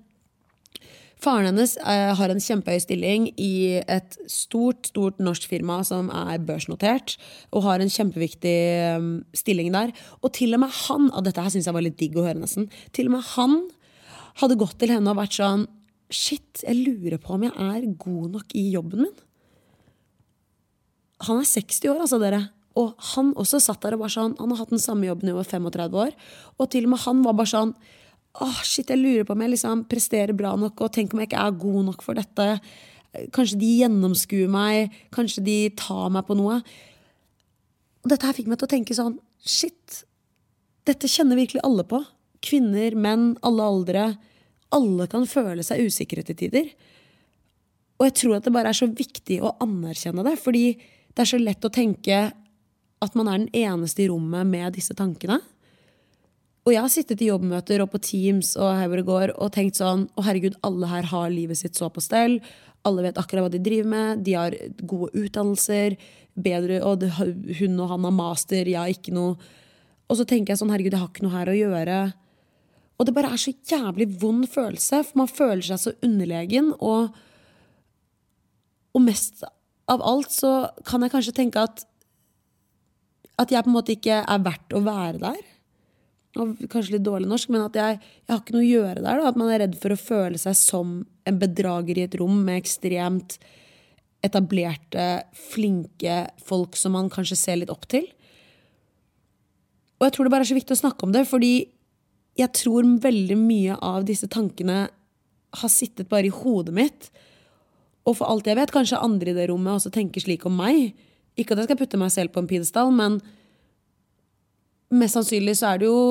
Faren 1.24 1.48
hennes 1.48 1.76
eh, 1.80 2.10
har 2.18 2.30
en 2.30 2.42
kjempehøy 2.42 2.82
stilling 2.82 3.28
i 3.40 3.80
et 3.80 4.16
stort 4.30 4.90
stort 4.90 5.20
norsk 5.22 5.46
firma 5.48 5.78
som 5.86 6.10
er 6.12 6.42
børsnotert, 6.44 7.16
og 7.54 7.64
har 7.64 7.80
en 7.80 7.92
kjempeviktig 7.92 8.56
um, 8.98 9.12
stilling 9.36 9.72
der. 9.74 9.94
Og 10.20 10.34
til 10.36 10.56
og 10.56 10.64
med 10.64 10.74
han 10.84 11.08
og 11.12 11.24
dette 11.24 11.44
her 11.44 11.54
synes 11.54 11.70
jeg 11.70 11.76
var 11.76 11.86
litt 11.86 11.98
digg 12.00 12.18
å 12.18 12.26
høre 12.26 12.42
nesten, 12.42 12.68
til 12.92 13.08
og 13.08 13.16
med 13.16 13.30
han 13.34 13.56
hadde 14.42 14.58
gått 14.60 14.76
til 14.82 14.92
henne 14.92 15.14
og 15.14 15.22
vært 15.22 15.38
sånn 15.38 15.66
Shit, 16.14 16.60
jeg 16.60 16.76
lurer 16.84 17.16
på 17.18 17.32
om 17.34 17.46
jeg 17.46 17.54
er 17.58 17.86
god 17.98 18.34
nok 18.36 18.52
i 18.54 18.66
jobben 18.74 19.06
min. 19.06 19.14
Han 21.24 21.40
er 21.40 21.48
60 21.48 21.88
år, 21.90 22.02
altså, 22.04 22.20
dere. 22.22 22.42
Og 22.80 22.94
han 23.14 23.34
også 23.38 23.60
satt 23.62 23.84
der 23.84 23.94
og 23.94 24.02
bare 24.02 24.10
sånn 24.10 24.32
Han 24.40 24.50
har 24.50 24.64
hatt 24.64 24.72
den 24.74 24.82
samme 24.82 25.06
jobben 25.06 25.28
i 25.30 25.34
over 25.34 25.46
35 25.46 26.00
år. 26.04 26.16
Og 26.58 26.70
til 26.72 26.88
og 26.88 26.94
med 26.94 27.04
han 27.04 27.20
var 27.26 27.36
bare 27.38 27.52
sånn 27.52 27.74
Åh, 28.42 28.56
shit, 28.66 28.88
jeg 28.90 28.98
lurer 28.98 29.22
på 29.22 29.36
om 29.36 29.44
jeg 29.44 29.52
liksom 29.52 29.84
presterer 29.86 30.34
bra 30.34 30.56
nok, 30.58 30.80
og 30.82 30.90
tenk 30.90 31.12
om 31.14 31.20
jeg 31.22 31.28
ikke 31.28 31.42
er 31.44 31.52
god 31.62 31.84
nok 31.86 32.00
for 32.02 32.18
dette. 32.18 32.46
Kanskje 33.30 33.60
de 33.60 33.68
gjennomskuer 33.78 34.50
meg, 34.50 34.96
kanskje 35.14 35.44
de 35.46 35.54
tar 35.78 36.10
meg 36.10 36.26
på 36.26 36.34
noe. 36.34 36.56
Og 38.02 38.10
dette 38.10 38.26
her 38.26 38.34
fikk 38.34 38.50
meg 38.50 38.58
til 38.58 38.66
å 38.66 38.72
tenke 38.74 38.96
sånn 38.98 39.20
Shit, 39.44 40.00
dette 40.88 41.06
kjenner 41.06 41.38
virkelig 41.38 41.62
alle 41.62 41.84
på. 41.86 42.00
Kvinner, 42.42 42.96
menn, 42.98 43.34
alle 43.46 43.70
aldre. 43.70 44.04
Alle 44.74 45.06
kan 45.12 45.28
føle 45.30 45.62
seg 45.62 45.86
usikre 45.86 46.24
til 46.26 46.38
tider. 46.40 46.70
Og 48.00 48.08
jeg 48.08 48.16
tror 48.18 48.38
at 48.38 48.48
det 48.48 48.54
bare 48.56 48.72
er 48.72 48.78
så 48.78 48.88
viktig 48.90 49.38
å 49.44 49.54
anerkjenne 49.62 50.24
det, 50.26 50.34
fordi 50.42 50.72
det 50.74 51.22
er 51.22 51.30
så 51.30 51.38
lett 51.38 51.64
å 51.64 51.72
tenke 51.72 52.24
at 53.04 53.16
man 53.18 53.28
er 53.30 53.42
den 53.42 53.52
eneste 53.54 54.04
i 54.04 54.08
rommet 54.10 54.48
med 54.48 54.74
disse 54.76 54.96
tankene. 54.96 55.40
Og 56.64 56.72
jeg 56.72 56.80
har 56.80 56.92
sittet 56.92 57.20
i 57.20 57.28
jobbmøter 57.28 57.82
og 57.84 57.90
på 57.92 58.00
Teams 58.00 58.54
og 58.56 58.70
her 58.72 58.88
hvor 58.88 59.00
det 59.00 59.08
går, 59.08 59.32
og 59.36 59.52
tenkt 59.52 59.80
sånn 59.80 60.06
Å, 60.16 60.24
herregud, 60.24 60.56
alle 60.64 60.88
her 60.88 61.10
har 61.10 61.32
livet 61.32 61.60
sitt 61.60 61.76
så 61.76 61.90
på 61.92 62.02
stell. 62.04 62.38
Alle 62.88 63.04
vet 63.04 63.20
akkurat 63.20 63.46
hva 63.46 63.52
de 63.52 63.60
driver 63.64 63.90
med. 63.92 64.24
De 64.24 64.36
har 64.38 64.56
gode 64.80 65.12
utdannelser. 65.12 65.98
Bedre, 66.34 66.80
og 66.82 67.04
hun 67.60 67.76
og 67.78 67.92
han 67.92 68.08
har 68.08 68.14
master, 68.16 68.66
jeg 68.66 68.80
har 68.80 68.90
ikke 68.90 69.12
noe. 69.14 69.36
Og 70.10 70.18
så 70.18 70.26
tenker 70.28 70.52
jeg 70.52 70.60
sånn, 70.60 70.72
herregud, 70.72 70.96
jeg 70.96 71.04
har 71.04 71.12
ikke 71.12 71.26
noe 71.26 71.36
her 71.36 71.50
å 71.52 71.58
gjøre. 71.58 71.98
Og 72.98 73.06
det 73.06 73.14
bare 73.14 73.30
er 73.34 73.40
så 73.40 73.52
jævlig 73.70 74.08
vond 74.22 74.48
følelse, 74.50 75.02
for 75.06 75.20
man 75.22 75.30
føler 75.30 75.62
seg 75.66 75.80
så 75.82 75.92
underlegen. 76.06 76.72
Og, 76.80 77.14
og 78.94 79.04
mest 79.04 79.44
av 79.90 80.02
alt 80.02 80.32
så 80.32 80.54
kan 80.88 81.04
jeg 81.04 81.12
kanskje 81.14 81.36
tenke 81.36 81.64
at 81.68 81.84
at 83.40 83.50
jeg 83.50 83.66
på 83.66 83.70
en 83.70 83.76
måte 83.76 83.96
ikke 83.96 84.20
er 84.22 84.44
verdt 84.44 84.76
å 84.76 84.82
være 84.84 85.20
der 85.22 85.42
og 86.40 86.64
kanskje 86.70 86.96
litt 86.96 87.04
dårlig 87.06 87.28
norsk, 87.30 87.50
men 87.54 87.66
at 87.68 87.76
jeg, 87.78 87.98
jeg 88.24 88.32
har 88.32 88.40
ikke 88.42 88.56
noe 88.56 88.64
å 88.64 88.70
gjøre 88.70 89.02
der. 89.02 89.20
Da. 89.20 89.28
At 89.30 89.36
man 89.38 89.52
er 89.54 89.60
redd 89.62 89.76
for 89.78 89.94
å 89.94 90.00
føle 90.00 90.40
seg 90.40 90.56
som 90.58 90.96
en 91.28 91.38
bedrager 91.38 91.98
i 91.98 92.06
et 92.08 92.16
rom 92.18 92.40
med 92.46 92.58
ekstremt 92.58 93.38
etablerte, 94.24 95.06
flinke 95.36 96.24
folk 96.42 96.78
som 96.80 96.96
man 96.96 97.10
kanskje 97.12 97.38
ser 97.38 97.60
litt 97.60 97.72
opp 97.72 97.86
til. 97.92 98.08
Og 100.00 100.08
jeg 100.08 100.16
tror 100.16 100.26
det 100.26 100.34
bare 100.34 100.46
er 100.46 100.50
så 100.50 100.58
viktig 100.58 100.74
å 100.74 100.82
snakke 100.82 101.06
om 101.06 101.14
det, 101.14 101.22
fordi 101.28 101.52
jeg 102.40 102.50
tror 102.56 102.88
veldig 103.04 103.38
mye 103.38 103.78
av 103.78 104.06
disse 104.08 104.26
tankene 104.32 104.88
har 105.54 105.70
sittet 105.70 106.10
bare 106.10 106.26
i 106.26 106.34
hodet 106.34 106.74
mitt. 106.74 107.10
Og 108.08 108.18
for 108.18 108.26
alt 108.26 108.48
jeg 108.50 108.58
vet, 108.58 108.74
kanskje 108.74 108.98
andre 108.98 109.30
i 109.30 109.36
det 109.36 109.46
rommet 109.52 109.76
også 109.76 109.92
tenker 109.94 110.24
slik 110.24 110.42
om 110.48 110.58
meg. 110.58 110.96
Ikke 111.38 111.54
at 111.54 111.62
jeg 111.62 111.70
skal 111.70 111.80
putte 111.80 112.00
meg 112.00 112.12
selv 112.14 112.34
på 112.34 112.42
en 112.42 112.50
pidestall, 112.50 112.92
men 112.94 113.18
mest 114.94 115.18
sannsynlig 115.18 115.56
så 115.58 115.72
er 115.72 115.82
det 115.82 115.88
jo 115.88 116.02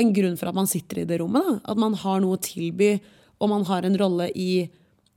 en 0.00 0.10
grunn 0.16 0.36
for 0.38 0.50
at 0.50 0.56
man 0.56 0.68
sitter 0.68 1.02
i 1.02 1.06
det 1.08 1.20
rommet. 1.22 1.44
Da. 1.46 1.60
At 1.72 1.80
man 1.80 1.94
har 2.00 2.20
noe 2.22 2.36
å 2.36 2.42
tilby, 2.42 2.96
og 3.40 3.52
man 3.52 3.66
har 3.68 3.86
en 3.86 3.98
rolle 4.00 4.28
i 4.34 4.66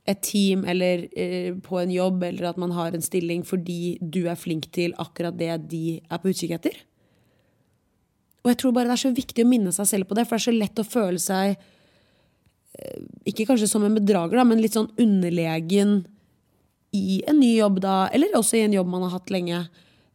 et 0.09 0.21
team 0.25 0.63
eller 0.69 1.05
eh, 1.19 1.51
på 1.63 1.79
en 1.81 1.91
jobb, 1.93 2.23
eller 2.29 2.49
at 2.49 2.59
man 2.61 2.71
har 2.73 2.95
en 2.95 3.03
stilling 3.03 3.43
fordi 3.45 3.97
du 4.01 4.23
er 4.29 4.39
flink 4.39 4.69
til 4.73 4.95
akkurat 5.01 5.35
det 5.37 5.51
de 5.69 5.99
er 6.01 6.21
på 6.21 6.31
utkikk 6.31 6.55
etter. 6.57 6.77
Og 8.43 8.53
jeg 8.53 8.61
tror 8.61 8.73
bare 8.75 8.89
det 8.89 8.95
er 8.95 9.03
så 9.03 9.13
viktig 9.13 9.45
å 9.45 9.49
minne 9.49 9.73
seg 9.75 9.89
selv 9.89 10.09
på 10.09 10.17
det, 10.17 10.25
for 10.25 10.37
det 10.37 10.41
er 10.41 10.47
så 10.47 10.55
lett 10.55 10.81
å 10.81 10.87
føle 10.87 11.21
seg 11.21 11.53
eh, 11.53 13.01
ikke 13.29 13.49
kanskje 13.51 13.69
som 13.69 13.85
en 13.85 13.97
bedrager, 13.99 14.39
da, 14.39 14.47
men 14.47 14.63
litt 14.63 14.77
sånn 14.77 14.89
underlegen 14.97 16.01
i 16.95 17.21
en 17.29 17.39
ny 17.39 17.53
jobb, 17.57 17.79
da, 17.83 18.07
eller 18.13 18.37
også 18.37 18.57
i 18.57 18.65
en 18.65 18.73
jobb 18.73 18.89
man 18.89 19.05
har 19.05 19.17
hatt 19.17 19.33
lenge. 19.33 19.61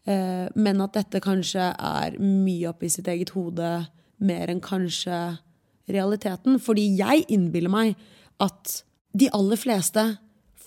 Eh, 0.04 0.46
men 0.54 0.82
at 0.84 0.96
dette 0.96 1.22
kanskje 1.24 1.70
er 1.72 2.18
mye 2.20 2.72
oppi 2.72 2.90
sitt 2.92 3.08
eget 3.10 3.34
hode 3.36 3.70
mer 4.24 4.50
enn 4.50 4.62
kanskje 4.64 5.20
realiteten. 5.90 6.58
Fordi 6.62 6.88
jeg 6.98 7.26
innbiller 7.32 7.72
meg 7.72 7.94
at 8.42 8.80
de 9.14 9.30
aller 9.36 9.60
fleste 9.60 10.06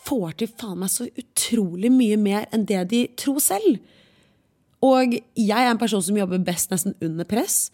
får 0.08 0.38
til 0.40 0.52
faen 0.56 0.80
meg 0.80 0.92
så 0.94 1.10
utrolig 1.20 1.92
mye 1.92 2.18
mer 2.20 2.48
enn 2.56 2.66
det 2.70 2.86
de 2.94 3.04
tror 3.20 3.42
selv. 3.44 3.80
Og 4.86 5.18
jeg 5.18 5.58
er 5.58 5.72
en 5.72 5.80
person 5.82 6.04
som 6.06 6.18
jobber 6.18 6.44
best 6.46 6.72
nesten 6.72 6.94
under 7.04 7.26
press. 7.28 7.68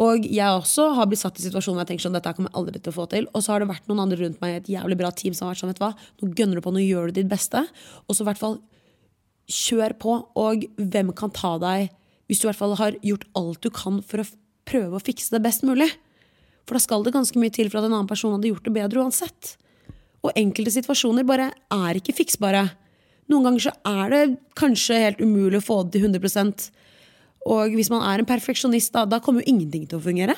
Og 0.00 0.24
jeg 0.24 0.46
også 0.46 0.86
har 0.96 1.08
blitt 1.10 1.20
satt 1.20 1.38
i 1.40 1.44
situasjoner 1.44 1.80
hvor 1.80 1.84
jeg 1.84 1.90
tenker 1.90 2.06
sånn, 2.06 2.16
dette 2.16 2.32
kommer 2.36 2.52
jeg 2.52 2.58
aldri 2.60 2.80
til 2.80 2.92
å 2.92 2.96
få 2.96 3.06
til. 3.12 3.26
Og 3.34 3.44
så 3.44 3.52
har 3.52 3.62
det 3.62 3.70
vært 3.72 3.88
noen 3.90 4.04
andre 4.06 4.20
rundt 4.22 4.40
meg 4.40 4.52
i 4.52 4.58
et 4.60 4.70
jævlig 4.76 4.98
bra 5.00 5.10
team 5.12 5.36
som 5.36 5.48
har 5.48 5.54
vært 5.54 5.62
sånn, 5.62 5.72
vet 5.72 5.80
du 5.80 5.84
hva, 5.84 5.92
nå 6.22 6.30
gønner 6.38 6.60
du 6.60 6.64
på, 6.64 6.72
nå 6.74 6.84
gjør 6.84 7.10
du 7.10 7.18
ditt 7.18 7.30
beste. 7.30 7.64
Og 8.06 8.16
så 8.16 8.24
i 8.24 8.28
hvert 8.30 8.40
fall 8.40 8.60
kjør 9.50 9.96
på, 10.00 10.14
og 10.38 10.68
hvem 10.78 11.10
kan 11.18 11.34
ta 11.34 11.56
deg 11.60 11.90
hvis 12.30 12.38
du 12.38 12.46
i 12.46 12.50
hvert 12.52 12.60
fall 12.60 12.76
har 12.78 12.94
gjort 13.02 13.26
alt 13.40 13.58
du 13.66 13.72
kan 13.74 13.98
for 14.06 14.22
å 14.22 14.28
prøve 14.70 14.96
å 14.96 15.02
fikse 15.02 15.34
det 15.34 15.42
best 15.42 15.66
mulig? 15.66 15.90
For 16.68 16.78
da 16.78 16.82
skal 16.84 17.02
det 17.02 17.16
ganske 17.16 17.40
mye 17.42 17.52
til 17.52 17.66
for 17.66 17.80
at 17.80 17.88
en 17.88 17.96
annen 17.96 18.08
person 18.10 18.36
hadde 18.36 18.52
gjort 18.52 18.68
det 18.68 18.76
bedre 18.76 19.02
uansett. 19.02 19.56
Og 20.22 20.36
enkelte 20.38 20.72
situasjoner 20.76 21.26
bare 21.26 21.48
er 21.74 21.98
ikke 21.98 22.14
fiksbare. 22.14 22.68
Noen 23.30 23.48
ganger 23.48 23.64
så 23.66 23.72
er 23.88 24.12
det 24.14 24.22
kanskje 24.58 25.00
helt 25.02 25.22
umulig 25.24 25.58
å 25.58 25.66
få 25.66 25.80
det 25.82 25.98
til 25.98 26.06
100 26.06 26.70
Og 27.48 27.72
hvis 27.76 27.90
man 27.92 28.04
er 28.04 28.20
en 28.20 28.28
perfeksjonist, 28.28 28.92
da, 28.92 29.06
da 29.08 29.20
kommer 29.22 29.44
jo 29.44 29.54
ingenting 29.54 29.86
til 29.88 30.00
å 30.00 30.04
fungere. 30.04 30.36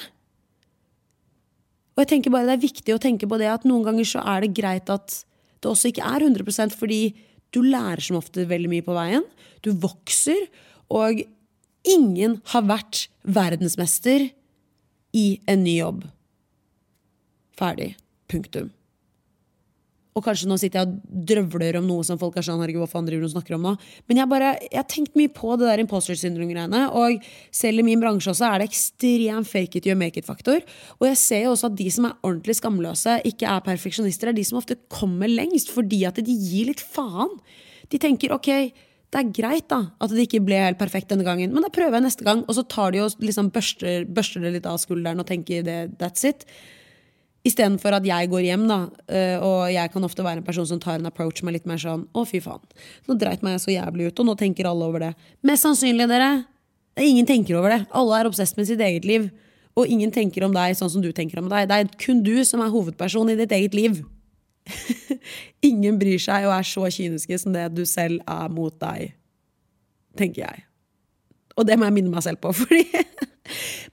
Og 1.92 2.04
jeg 2.04 2.12
tenker 2.14 2.32
bare 2.32 2.48
det 2.48 2.56
er 2.56 2.64
viktig 2.64 2.94
å 2.94 3.02
tenke 3.02 3.28
på 3.28 3.38
det 3.40 3.50
at 3.52 3.66
noen 3.68 3.84
ganger 3.84 4.08
så 4.08 4.22
er 4.24 4.44
det 4.44 4.54
greit 4.56 4.92
at 4.92 5.18
det 5.62 5.70
også 5.70 5.90
ikke 5.92 6.06
er 6.08 6.24
100% 6.24 6.74
fordi 6.78 7.02
du 7.52 7.60
lærer 7.66 8.00
som 8.02 8.16
ofte 8.18 8.46
veldig 8.48 8.70
mye 8.72 8.84
på 8.86 8.96
veien. 8.96 9.26
Du 9.62 9.74
vokser. 9.76 10.46
Og 10.92 11.20
ingen 11.88 12.38
har 12.52 12.64
vært 12.68 13.06
verdensmester 13.22 14.30
i 15.16 15.26
en 15.50 15.64
ny 15.64 15.76
jobb. 15.78 16.06
Ferdig. 17.58 17.92
Punktum. 18.32 18.70
Og 20.12 20.24
kanskje 20.26 20.48
nå 20.50 20.58
sitter 20.60 20.82
jeg 20.82 20.90
og 20.90 21.22
drøvler 21.30 21.78
om 21.78 21.86
noe 21.88 22.04
som 22.04 22.18
folk 22.20 22.36
er 22.36 22.44
sånn, 22.44 22.60
herregud, 22.60 22.82
hva 22.84 22.90
faen 22.90 23.06
driver 23.08 23.24
du 23.24 23.32
snakker 23.32 23.56
om 23.56 23.64
nå? 23.64 23.72
Men 24.10 24.20
jeg, 24.20 24.28
bare, 24.28 24.50
jeg 24.66 24.76
har 24.76 24.88
tenkt 24.90 25.16
mye 25.16 25.32
på 25.32 25.54
det 25.56 25.70
der 25.70 25.80
imposter 25.80 26.18
syndrome-greiene. 26.20 26.82
Og 26.98 27.24
selv 27.54 27.80
i 27.80 27.86
min 27.86 28.02
bransje 28.02 28.34
også 28.34 28.50
er 28.50 28.60
det 28.60 28.68
ekstrem 28.68 29.46
fake 29.48 29.80
it, 29.80 29.88
you 29.88 29.96
make 29.96 30.20
it-faktor. 30.20 30.60
Og 31.00 31.08
jeg 31.08 31.20
ser 31.22 31.44
jo 31.46 31.54
også 31.54 31.72
at 31.72 31.78
de 31.80 31.88
som 31.96 32.10
er 32.10 32.16
ordentlig 32.20 32.58
skamløse, 32.60 33.18
ikke 33.32 33.48
er 33.48 33.64
perfeksjonister, 33.64 34.30
er 34.32 34.36
de 34.36 34.44
som 34.48 34.60
ofte 34.60 34.76
kommer 34.92 35.32
lengst 35.32 35.72
fordi 35.72 36.04
at 36.08 36.20
de 36.20 36.36
gir 36.36 36.68
litt 36.68 36.84
faen. 36.84 37.32
De 37.88 38.00
tenker 38.00 38.36
ok, 38.36 38.52
det 39.12 39.20
er 39.20 39.32
greit 39.36 39.66
da, 39.68 39.80
at 40.00 40.12
det 40.12 40.24
ikke 40.24 40.44
ble 40.44 40.60
helt 40.60 40.80
perfekt 40.80 41.10
denne 41.12 41.24
gangen, 41.26 41.52
men 41.52 41.64
da 41.64 41.72
prøver 41.72 41.98
jeg 41.98 42.06
neste 42.06 42.24
gang. 42.28 42.44
Og 42.48 42.56
så 42.56 42.64
tar 42.68 42.94
de 42.94 43.02
og 43.04 43.16
liksom 43.20 43.48
børster, 43.52 44.06
børster 44.08 44.44
det 44.44 44.54
litt 44.58 44.68
av 44.68 44.80
skulderen 44.80 45.20
og 45.20 45.28
tenker 45.28 45.64
that's 46.00 46.24
it. 46.28 46.46
Istedenfor 47.42 47.96
at 47.96 48.04
jeg 48.06 48.28
går 48.30 48.44
hjem, 48.46 48.68
da, 48.70 48.78
eh, 49.10 49.34
og 49.42 49.66
jeg 49.72 49.90
kan 49.90 50.04
ofte 50.06 50.22
være 50.22 50.40
en 50.40 50.46
person 50.46 50.66
som 50.68 50.78
tar 50.82 51.00
en 51.00 51.08
approach 51.10 51.42
med 51.42 51.56
litt 51.56 51.66
mer 51.66 51.80
sånn 51.82 52.04
Å, 52.14 52.22
fy 52.28 52.38
faen. 52.44 52.62
Nå 53.08 53.16
dreit 53.18 53.42
meg 53.42 53.58
så 53.58 53.72
jævlig 53.74 54.12
ut, 54.12 54.22
og 54.22 54.28
nå 54.28 54.36
tenker 54.38 54.68
alle 54.70 54.86
over 54.86 55.02
det. 55.08 55.12
Mest 55.42 55.66
sannsynlig, 55.66 56.06
dere. 56.10 56.44
Ingen 57.02 57.26
tenker 57.26 57.58
over 57.58 57.74
det. 57.74 57.80
Alle 57.90 58.20
er 58.20 58.30
obsess 58.30 58.54
med 58.54 58.68
sitt 58.68 58.80
eget 58.84 59.08
liv. 59.08 59.30
Og 59.74 59.88
ingen 59.88 60.12
tenker 60.12 60.44
om 60.46 60.54
deg 60.54 60.76
sånn 60.76 60.90
som 60.92 61.02
du 61.02 61.10
tenker 61.16 61.40
om 61.40 61.48
deg. 61.50 61.66
Det 61.66 61.78
er 61.80 61.92
kun 61.98 62.22
du 62.22 62.34
som 62.46 62.62
er 62.62 62.70
hovedperson 62.70 63.32
i 63.32 63.38
ditt 63.40 63.54
eget 63.56 63.74
liv. 63.74 64.02
ingen 65.70 65.98
bryr 65.98 66.20
seg 66.22 66.46
og 66.46 66.54
er 66.54 66.66
så 66.68 66.86
kyniske 66.92 67.38
som 67.42 67.56
det 67.56 67.66
du 67.74 67.82
selv 67.88 68.22
er 68.28 68.52
mot 68.52 68.76
deg. 68.84 69.16
Tenker 70.18 70.44
jeg. 70.44 70.66
Og 71.56 71.66
det 71.66 71.78
må 71.78 71.88
jeg 71.88 71.96
minne 71.98 72.12
meg 72.12 72.24
selv 72.24 72.38
på, 72.42 72.52
fordi 72.60 72.86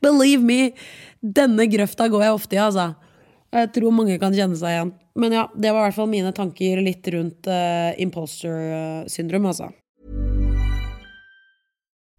Believe 0.03 0.45
me, 0.45 0.73
denne 1.19 1.65
grøfta 1.67 2.05
går 2.11 2.27
jeg 2.27 2.35
ofte 2.35 2.55
i, 2.55 2.61
altså. 2.63 2.91
Jeg 3.49 3.71
tror 3.73 3.93
mange 3.95 4.19
kan 4.21 4.35
kjenne 4.35 4.57
seg 4.59 4.75
igjen. 4.75 4.93
Men 5.19 5.33
ja, 5.35 5.47
det 5.55 5.73
var 5.73 5.83
i 5.83 5.89
hvert 5.89 5.97
fall 5.97 6.11
mine 6.11 6.33
tanker 6.37 6.81
litt 6.85 7.07
rundt 7.15 7.49
uh, 7.49 7.91
imposter 8.01 9.05
syndrom, 9.09 9.49
altså. 9.49 9.71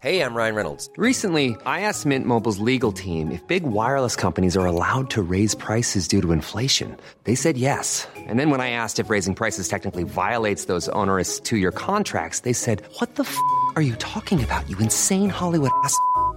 Hey, 0.03 0.23
I'm 0.23 0.35
Ryan 0.35 0.55
Reynolds. 0.55 0.89
Recently, 0.97 1.59
I 1.67 1.81
asked 1.81 2.07
Mint 2.07 2.25
Mobile's 2.25 2.59
legal 2.59 2.91
team 2.91 3.31
if 3.31 3.47
big 3.47 3.65
wireless 3.65 4.17
companies 4.17 4.57
are 4.57 4.65
allowed 4.65 5.11
to 5.11 5.21
raise 5.21 5.55
prices 5.55 6.09
due 6.09 6.23
to 6.23 6.33
inflation. 6.33 6.97
They 7.25 7.35
said 7.35 7.59
yes. 7.59 8.09
And 8.17 8.39
then 8.39 8.49
when 8.49 8.63
I 8.63 8.71
asked 8.71 8.99
if 8.99 9.11
raising 9.11 9.35
prices 9.35 9.69
technically 9.69 10.05
violates 10.05 10.65
those 10.65 10.89
onerous 10.97 11.39
two 11.39 11.59
year 11.59 11.71
contracts, 11.71 12.41
they 12.41 12.55
said, 12.55 12.83
What 12.99 13.17
the 13.17 13.25
f 13.25 13.37
are 13.77 13.83
you 13.83 13.95
talking 13.97 14.43
about, 14.43 14.67
you 14.71 14.79
insane 14.79 15.29
Hollywood 15.29 15.71
ass? 15.85 15.95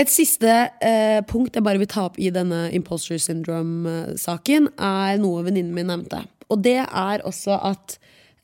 Et 0.00 0.08
siste 0.08 0.48
eh, 0.48 1.20
punkt 1.28 1.56
jeg 1.56 1.64
bare 1.66 1.80
vil 1.80 1.88
ta 1.90 2.06
opp 2.08 2.16
i 2.20 2.30
denne 2.32 2.68
imposter 2.76 3.20
syndrome-saken, 3.20 4.70
er 4.80 5.18
noe 5.20 5.42
venninnen 5.44 5.74
min 5.76 5.90
nevnte. 5.92 6.22
Og 6.48 6.62
det 6.64 6.78
er 6.86 7.24
også 7.28 7.58
at 7.68 7.98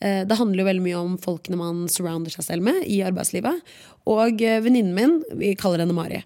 eh, 0.05 0.27
det 0.29 0.37
handler 0.37 0.61
jo 0.61 0.69
veldig 0.69 0.85
mye 0.85 0.99
om 1.01 1.15
folkene 1.23 1.57
man 1.61 1.87
surrounder 1.93 2.35
seg 2.35 2.45
selv 2.45 2.67
med 2.67 2.83
i 2.85 3.01
arbeidslivet. 3.07 3.63
Og 4.11 4.45
eh, 4.45 4.61
venninnen 4.65 4.93
min, 4.97 5.17
vi 5.41 5.55
kaller 5.57 5.85
henne 5.85 5.97
Mari, 5.97 6.21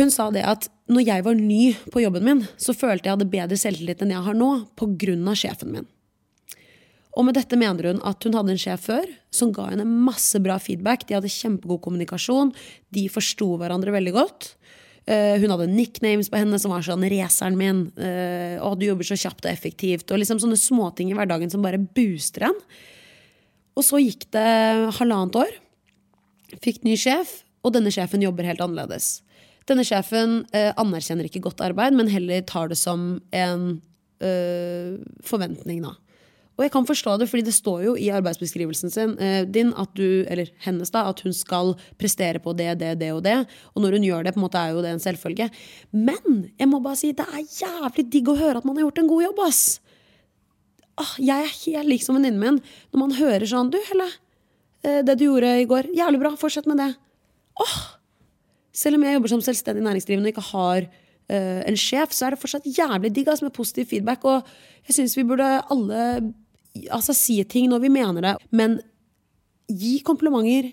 hun 0.00 0.10
sa 0.10 0.30
det 0.32 0.42
at 0.48 0.70
når 0.90 1.04
jeg 1.04 1.24
var 1.26 1.38
ny 1.38 1.62
på 1.92 2.02
jobben 2.02 2.24
min, 2.26 2.46
så 2.56 2.74
følte 2.74 3.06
jeg 3.06 3.14
hadde 3.14 3.32
bedre 3.32 3.58
selvtillit 3.60 4.02
enn 4.02 4.14
jeg 4.16 4.26
har 4.26 4.36
nå, 4.36 4.50
pga. 4.80 5.36
sjefen 5.38 5.76
min. 5.76 5.90
Og 7.12 7.26
med 7.28 7.36
dette 7.36 7.58
mener 7.60 7.90
hun 7.90 8.00
at 8.08 8.24
hun 8.24 8.36
hadde 8.38 8.54
en 8.54 8.60
sjef 8.60 8.86
før 8.88 9.08
som 9.34 9.52
ga 9.52 9.68
henne 9.68 9.84
masse 9.84 10.38
bra 10.40 10.56
feedback. 10.62 11.04
De 11.08 11.16
hadde 11.18 11.32
kjempegod 11.32 11.82
kommunikasjon, 11.84 12.54
de 12.94 13.04
forsto 13.12 13.50
hverandre 13.60 13.92
veldig 13.92 14.14
godt. 14.16 14.54
Uh, 15.02 15.34
hun 15.42 15.50
hadde 15.50 15.66
nicknames 15.72 16.30
på 16.30 16.38
henne 16.38 16.60
som 16.62 16.70
var 16.70 16.84
sånn 16.86 17.02
'raceren 17.02 17.58
min', 17.58 17.90
uh, 17.98 18.62
'Å, 18.62 18.78
du 18.78 18.86
jobber 18.86 19.04
så 19.04 19.18
kjapt 19.18 19.44
og 19.44 19.50
effektivt', 19.50 20.12
og 20.14 20.22
liksom 20.22 20.38
sånne 20.38 20.56
småting 20.56 21.10
i 21.10 21.16
hverdagen 21.18 21.50
som 21.50 21.60
bare 21.60 21.80
booster 21.82 22.46
en. 22.46 22.58
Og 23.76 23.82
så 23.82 23.98
gikk 23.98 24.30
det 24.30 24.94
halvannet 25.00 25.34
år. 25.34 25.52
Fikk 26.62 26.84
ny 26.84 26.94
sjef, 26.94 27.42
og 27.64 27.74
denne 27.74 27.90
sjefen 27.90 28.22
jobber 28.22 28.46
helt 28.46 28.62
annerledes. 28.62 29.22
Denne 29.66 29.84
sjefen 29.84 30.46
uh, 30.54 30.72
anerkjenner 30.78 31.26
ikke 31.26 31.42
godt 31.42 31.60
arbeid, 31.60 31.92
men 31.98 32.08
heller 32.08 32.40
tar 32.46 32.70
det 32.70 32.78
som 32.78 33.20
en 33.32 33.82
eh, 34.22 35.02
forventning, 35.26 35.82
da. 35.82 35.96
Og 36.58 36.66
jeg 36.66 36.72
kan 36.74 36.86
forstå 36.86 37.14
det, 37.20 37.28
fordi 37.30 37.46
det 37.46 37.54
står 37.56 37.84
jo 37.86 37.92
i 37.96 38.10
arbeidsbeskrivelsen 38.12 38.92
sin, 38.92 39.14
eh, 39.18 39.44
din 39.48 39.72
at 39.78 39.94
du, 39.96 40.24
eller 40.28 40.50
hennes 40.66 40.92
da, 40.92 41.06
at 41.08 41.22
hun 41.24 41.32
skal 41.32 41.72
prestere 42.00 42.42
på 42.44 42.52
det, 42.56 42.74
det, 42.82 42.92
det 43.00 43.12
og 43.14 43.22
det. 43.24 43.38
Og 43.72 43.84
når 43.84 43.96
hun 43.96 44.04
gjør 44.08 44.26
det, 44.26 44.34
på 44.34 44.40
en 44.42 44.44
måte 44.44 44.60
er 44.60 44.74
jo 44.74 44.82
det 44.84 44.92
en 44.92 45.00
selvfølge. 45.00 45.48
Men 45.92 46.50
jeg 46.58 46.68
må 46.68 46.82
bare 46.84 47.00
si, 47.00 47.14
det 47.16 47.24
er 47.24 47.46
jævlig 47.62 48.04
digg 48.12 48.28
å 48.28 48.36
høre 48.36 48.60
at 48.60 48.68
man 48.68 48.76
har 48.76 48.86
gjort 48.86 49.00
en 49.00 49.10
god 49.14 49.24
jobb, 49.28 49.40
ass. 49.46 49.62
Ah, 51.00 51.14
jeg 51.16 51.46
er 51.46 51.56
helt 51.62 51.88
lik 51.88 52.04
som 52.04 52.18
venninnen 52.18 52.42
min 52.42 52.60
når 52.92 53.00
man 53.00 53.14
hører 53.16 53.48
sånn 53.48 53.70
Du, 53.72 53.78
Helle, 53.88 54.10
eh, 54.84 55.00
det 55.00 55.16
du 55.16 55.30
gjorde 55.30 55.54
i 55.62 55.68
går, 55.68 55.88
jævlig 55.96 56.20
bra, 56.20 56.34
fortsett 56.36 56.68
med 56.68 56.82
det. 56.82 56.90
Åh, 57.64 57.78
selv 58.76 58.98
om 58.98 59.06
jeg 59.06 59.16
jobber 59.16 59.32
som 59.32 59.44
selvstendig 59.44 59.84
næringsdrivende 59.84 60.28
og 60.28 60.34
ikke 60.34 60.50
har 60.50 60.86
uh, 61.32 61.60
en 61.68 61.76
sjef, 61.80 62.14
så 62.16 62.26
er 62.26 62.34
det 62.34 62.40
fortsatt 62.40 62.68
jævlig 62.68 63.12
digg 63.12 63.28
altså, 63.28 63.46
med 63.48 63.56
positiv 63.56 63.90
feedback. 63.90 64.24
Og 64.24 64.48
jeg 64.88 64.96
syns 64.96 65.16
vi 65.18 65.26
burde 65.28 65.48
alle 65.72 66.32
altså, 66.90 67.14
si 67.16 67.38
ting 67.44 67.70
når 67.70 67.84
vi 67.84 67.92
mener 67.92 68.24
det. 68.24 68.36
Men 68.50 68.80
gi 69.72 69.98
komplimenter 70.06 70.72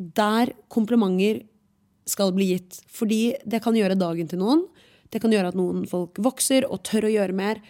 der 0.00 0.54
komplimenter 0.72 1.42
skal 2.08 2.32
bli 2.34 2.52
gitt. 2.54 2.80
Fordi 2.88 3.36
det 3.44 3.62
kan 3.64 3.76
gjøre 3.76 3.98
dagen 4.00 4.30
til 4.30 4.40
noen. 4.40 4.64
Det 5.10 5.20
kan 5.22 5.32
gjøre 5.34 5.52
at 5.52 5.58
noen 5.58 5.84
folk 5.90 6.18
vokser 6.22 6.66
og 6.70 6.82
tør 6.86 7.08
å 7.08 7.14
gjøre 7.14 7.36
mer. 7.36 7.60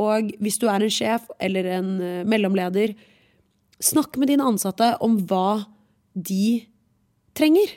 Og 0.00 0.30
hvis 0.40 0.60
du 0.60 0.68
er 0.70 0.84
en 0.84 0.92
sjef 0.92 1.26
eller 1.42 1.66
en 1.78 1.90
eh, 2.00 2.26
mellomleder, 2.28 2.94
snakk 3.82 4.16
med 4.20 4.30
dine 4.30 4.46
ansatte 4.46 4.92
om 5.04 5.18
hva 5.28 5.64
de 6.14 6.60
trenger. 7.36 7.72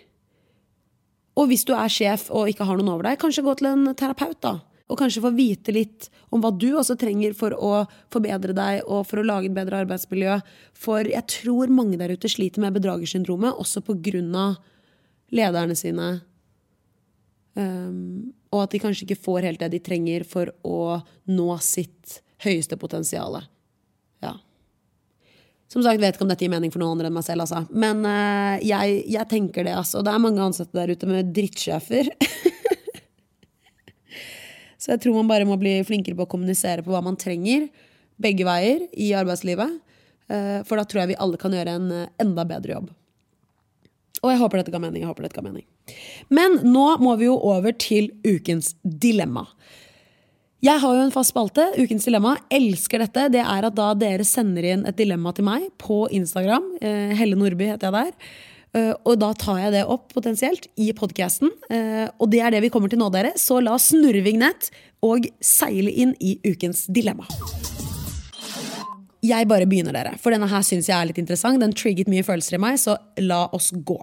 Og 1.39 1.49
hvis 1.49 1.65
du 1.65 1.73
er 1.75 1.91
sjef 1.91 2.27
og 2.29 2.51
ikke 2.51 2.67
har 2.67 2.77
noen 2.77 2.93
over 2.93 3.09
deg, 3.09 3.19
kanskje 3.21 3.45
gå 3.45 3.55
til 3.57 3.71
en 3.71 3.89
terapeut, 3.97 4.37
da. 4.43 4.59
Og 4.91 4.99
kanskje 4.99 5.23
få 5.23 5.31
vite 5.33 5.73
litt 5.73 6.09
om 6.33 6.41
hva 6.43 6.51
du 6.51 6.73
også 6.75 6.97
trenger 6.99 7.35
for 7.37 7.55
å 7.55 7.85
forbedre 8.13 8.55
deg 8.57 8.83
og 8.83 9.05
for 9.07 9.21
å 9.21 9.25
lage 9.25 9.47
et 9.47 9.55
bedre 9.55 9.79
arbeidsmiljø. 9.85 10.39
For 10.75 11.07
jeg 11.07 11.23
tror 11.31 11.71
mange 11.71 11.97
der 12.01 12.11
ute 12.13 12.31
sliter 12.31 12.61
med 12.63 12.75
bedragersyndromet, 12.75 13.55
også 13.55 13.83
av 13.87 14.59
lederne 15.33 15.75
sine. 15.75 16.09
Um, 17.53 18.33
og 18.53 18.65
at 18.65 18.73
de 18.73 18.81
kanskje 18.81 19.05
ikke 19.07 19.23
får 19.23 19.47
helt 19.47 19.61
det 19.61 19.71
de 19.75 19.81
trenger 19.85 20.25
for 20.25 20.49
å 20.65 21.01
nå 21.29 21.49
sitt 21.61 22.19
høyeste 22.43 22.77
potensial. 22.81 23.39
Ja. 24.25 24.35
Som 25.71 25.85
sagt, 25.85 26.01
vet 26.01 26.17
ikke 26.17 26.25
om 26.25 26.31
dette 26.31 26.45
gir 26.45 26.53
mening 26.53 26.73
for 26.73 26.81
noen 26.81 26.97
andre 26.97 27.09
enn 27.09 27.17
meg 27.17 27.25
selv, 27.25 27.45
altså. 27.45 27.63
Men 27.71 28.03
uh, 28.05 28.59
jeg, 28.61 28.99
jeg 29.09 29.29
tenker 29.31 29.65
det, 29.65 29.77
altså. 29.79 30.03
Det 30.05 30.13
er 30.13 30.21
mange 30.21 30.43
ansatte 30.43 30.77
der 30.77 30.93
ute 30.93 31.09
med 31.09 31.31
drittsjefer. 31.33 32.11
Så 34.83 34.91
jeg 34.91 35.03
tror 35.05 35.15
man 35.21 35.29
bare 35.31 35.47
må 35.47 35.55
bli 35.59 35.77
flinkere 35.87 36.17
på 36.19 36.25
å 36.25 36.31
kommunisere 36.33 36.83
på 36.83 36.91
hva 36.91 36.99
man 37.05 37.15
trenger, 37.19 37.69
begge 38.19 38.43
veier, 38.43 38.83
i 38.91 39.13
arbeidslivet. 39.15 39.77
Eh, 40.27 40.59
for 40.67 40.75
da 40.75 40.83
tror 40.83 41.03
jeg 41.03 41.13
vi 41.13 41.21
alle 41.23 41.39
kan 41.39 41.55
gjøre 41.55 41.77
en 41.79 41.87
eh, 41.95 42.11
enda 42.19 42.43
bedre 42.47 42.75
jobb. 42.75 42.91
Og 44.23 44.31
jeg 44.31 44.39
håper 44.39 44.59
dette 44.59 44.73
ga 44.73 44.81
mening. 44.83 45.03
jeg 45.03 45.11
håper 45.11 45.27
dette 45.27 45.39
ga 45.39 45.45
mening. 45.45 45.63
Men 46.31 46.59
nå 46.67 46.85
må 47.03 47.15
vi 47.19 47.29
jo 47.29 47.37
over 47.39 47.75
til 47.79 48.11
ukens 48.27 48.73
dilemma. 48.83 49.45
Jeg 50.63 50.79
har 50.79 50.95
jo 50.95 51.03
en 51.03 51.11
fast 51.11 51.33
spalte. 51.33 51.65
Ukens 51.79 52.07
dilemma. 52.07 52.37
Elsker 52.51 53.03
dette. 53.03 53.27
Det 53.35 53.41
er 53.43 53.67
at 53.67 53.75
da 53.75 53.89
dere 53.99 54.27
sender 54.27 54.67
inn 54.67 54.85
et 54.87 54.99
dilemma 54.99 55.33
til 55.35 55.47
meg 55.47 55.67
på 55.79 56.05
Instagram. 56.15 56.69
Eh, 56.83 57.15
Helle 57.19 57.39
Nordby 57.39 57.71
heter 57.71 57.91
jeg 57.91 57.95
der. 58.13 58.35
Eh, 58.73 58.93
og 59.05 59.19
da 59.21 59.29
tar 59.37 59.59
jeg 59.61 59.73
det 59.75 59.83
opp 59.85 60.09
potensielt 60.15 60.65
i 60.81 60.89
podkasten. 60.97 61.51
Eh, 61.69 62.07
og 62.17 62.31
det 62.33 62.41
er 62.41 62.55
det 62.55 62.63
vi 62.65 62.71
kommer 62.73 62.89
til 62.89 63.01
nå, 63.01 63.11
dere. 63.13 63.35
Så 63.37 63.59
la 63.61 63.75
oss 63.77 63.91
snurre 63.93 64.23
vignett 64.25 64.71
og 65.05 65.27
seile 65.43 65.93
inn 65.93 66.15
i 66.23 66.39
ukens 66.47 66.87
dilemma. 66.89 67.27
Jeg 69.23 69.47
bare 69.47 69.67
begynner, 69.69 69.95
dere, 69.95 70.17
for 70.19 70.35
denne 70.35 70.49
her 70.51 70.63
syns 70.67 70.89
jeg 70.89 70.97
er 70.97 71.07
litt 71.07 71.19
interessant. 71.21 71.61
Den 71.61 71.75
trigget 71.77 72.09
mye 72.11 72.25
følelser 72.27 72.57
i 72.57 72.63
meg, 72.65 72.79
så 72.81 72.97
la 73.23 73.45
oss 73.55 73.71
gå. 73.71 73.99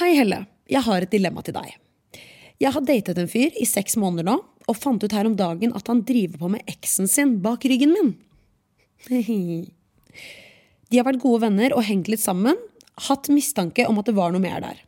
Hei, 0.00 0.16
Helle. 0.18 0.46
Jeg 0.66 0.82
har 0.82 1.04
et 1.04 1.12
dilemma 1.12 1.44
til 1.46 1.54
deg. 1.54 1.76
Jeg 2.58 2.72
har 2.74 2.82
datet 2.88 3.20
en 3.20 3.30
fyr 3.30 3.54
i 3.60 3.66
seks 3.68 3.94
måneder 4.00 4.26
nå, 4.26 4.38
og 4.66 4.78
fant 4.80 5.04
ut 5.04 5.14
her 5.14 5.28
om 5.28 5.36
dagen 5.38 5.74
at 5.78 5.86
han 5.86 6.00
driver 6.08 6.40
på 6.40 6.48
med 6.56 6.72
eksen 6.72 7.06
sin 7.10 7.36
bak 7.44 7.62
ryggen 7.68 7.92
min. 7.94 8.16
De 10.90 10.98
har 10.98 11.06
vært 11.06 11.22
gode 11.22 11.44
venner 11.44 11.74
og 11.76 11.84
hengt 11.86 12.10
litt 12.10 12.22
sammen, 12.22 12.58
hatt 13.08 13.30
mistanke 13.32 13.86
om 13.88 14.00
at 14.00 14.08
det 14.08 14.16
var 14.16 14.32
noe 14.32 14.42
mer 14.42 14.60
der. 14.64 14.82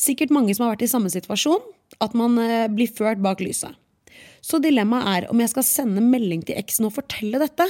Sikkert 0.00 0.32
mange 0.34 0.54
som 0.54 0.66
har 0.66 0.74
vært 0.74 0.86
i 0.86 0.90
samme 0.90 1.10
situasjon, 1.12 1.62
at 2.00 2.16
man 2.18 2.38
eh, 2.42 2.68
blir 2.72 2.90
ført 2.90 3.22
bak 3.22 3.42
lyset. 3.42 3.76
Så 4.44 4.60
dilemmaet 4.62 5.08
er 5.10 5.30
om 5.32 5.40
jeg 5.42 5.52
skal 5.52 5.66
sende 5.66 6.04
melding 6.04 6.42
til 6.46 6.58
eksen 6.58 6.88
og 6.88 6.94
fortelle 6.96 7.40
dette. 7.42 7.66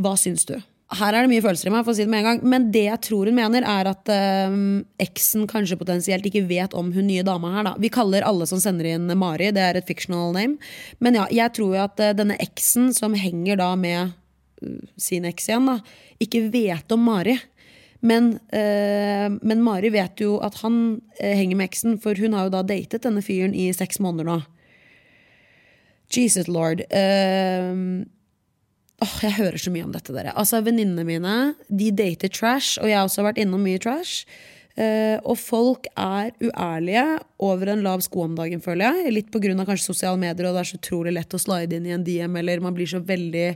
Hva 0.00 0.16
syns 0.18 0.46
du? 0.48 0.56
Her 0.94 1.16
er 1.16 1.24
det 1.24 1.30
mye 1.30 1.42
følelser 1.42 1.70
i 1.70 1.72
meg, 1.72 1.84
for 1.86 1.94
å 1.94 1.96
si 1.96 2.04
det 2.04 2.12
med 2.12 2.20
en 2.20 2.26
gang. 2.28 2.40
Men 2.50 2.66
det 2.74 2.84
jeg 2.84 3.02
tror 3.06 3.30
hun 3.30 3.38
mener, 3.38 3.64
er 3.66 3.88
at 3.88 4.10
øh, 4.12 4.56
eksen 5.02 5.46
kanskje 5.50 5.78
potensielt 5.80 6.26
ikke 6.28 6.44
vet 6.50 6.76
om 6.76 6.90
hun 6.94 7.08
nye 7.08 7.24
dama 7.26 7.54
her. 7.54 7.68
Da. 7.70 7.72
Vi 7.80 7.90
kaller 7.94 8.26
alle 8.26 8.46
som 8.50 8.60
sender 8.62 8.90
inn 8.92 9.08
Mari, 9.18 9.48
det 9.54 9.64
er 9.64 9.80
et 9.80 9.88
fictional 9.88 10.34
name. 10.36 10.58
Men 11.02 11.18
ja, 11.18 11.24
jeg 11.32 11.54
tror 11.56 11.72
jo 11.72 11.82
at 11.86 12.02
øh, 12.04 12.12
denne 12.18 12.36
eksen 12.42 12.92
som 12.96 13.16
henger 13.18 13.58
da 13.62 13.72
med 13.80 14.12
øh, 14.62 14.78
sin 15.00 15.26
eks 15.30 15.48
igjen, 15.48 15.72
da, 15.72 15.78
ikke 16.22 16.44
vet 16.52 16.94
om 16.94 17.08
Mari. 17.08 17.38
Men, 18.04 18.34
eh, 18.52 19.30
men, 19.40 19.62
Mari 19.64 19.88
vet 19.94 20.20
jo 20.20 20.36
at 20.44 20.58
han 20.60 21.00
henger 21.16 21.56
med 21.56 21.70
eksen, 21.70 21.96
for 22.02 22.18
hun 22.20 22.36
har 22.36 22.48
jo 22.48 22.56
da 22.58 22.64
datet 22.68 23.06
denne 23.06 23.24
fyren 23.24 23.56
i 23.56 23.70
seks 23.72 24.00
måneder 24.04 24.28
nå. 24.28 24.40
Jesus 26.12 26.50
lord. 26.52 26.84
Eh, 26.90 28.04
Åh, 29.02 29.14
Jeg 29.24 29.36
hører 29.38 29.60
så 29.60 29.72
mye 29.74 29.84
om 29.84 29.94
dette, 29.94 30.14
dere. 30.14 30.32
Altså, 30.38 30.62
Venninnene 30.64 31.04
mine 31.06 31.36
de 31.68 31.90
dater 31.94 32.30
trash, 32.32 32.78
og 32.80 32.88
jeg 32.88 32.98
har 32.98 33.08
også 33.08 33.24
vært 33.26 33.40
innom 33.42 33.64
mye 33.64 33.80
trash. 33.82 34.24
Uh, 34.74 35.20
og 35.22 35.36
folk 35.38 35.84
er 35.94 36.32
uærlige 36.42 37.04
over 37.46 37.70
en 37.70 37.84
lav 37.84 38.00
sko 38.02 38.24
om 38.24 38.32
dagen, 38.34 38.62
føler 38.62 38.88
jeg. 38.88 39.12
Litt 39.14 39.28
pga. 39.30 39.54
kanskje 39.62 39.86
sosiale 39.86 40.18
medier, 40.18 40.48
og 40.48 40.56
det 40.56 40.64
er 40.64 40.70
så 40.72 40.78
utrolig 40.80 41.12
lett 41.14 41.36
å 41.36 41.38
slide 41.38 41.76
inn 41.76 41.86
i 41.86 41.94
en 41.94 42.02
DM, 42.02 42.38
eller 42.40 42.64
man 42.64 42.74
blir 42.74 42.90
så 42.90 42.98
veldig 42.98 43.54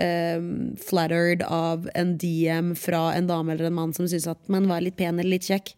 uh, 0.00 0.40
flattered 0.82 1.44
av 1.46 1.88
en 1.94 2.16
DM 2.18 2.74
fra 2.78 3.10
en 3.14 3.28
dame 3.30 3.54
eller 3.54 3.70
en 3.70 3.78
mann 3.80 3.94
som 3.96 4.08
syns 4.10 4.28
at 4.30 4.40
man 4.52 4.68
var 4.70 4.84
litt 4.84 4.98
pen 5.00 5.18
eller 5.18 5.36
litt 5.36 5.50
kjekk. 5.50 5.74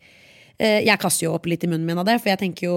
Eh, 0.56 0.80
jeg 0.86 1.00
kaster 1.00 1.26
jo 1.26 1.34
opp 1.36 1.46
litt 1.50 1.64
i 1.66 1.68
munnen 1.68 1.84
min 1.84 1.98
av 2.00 2.06
det, 2.08 2.16
for 2.22 2.32
jeg 2.32 2.40
tenker 2.40 2.70
jo 2.70 2.76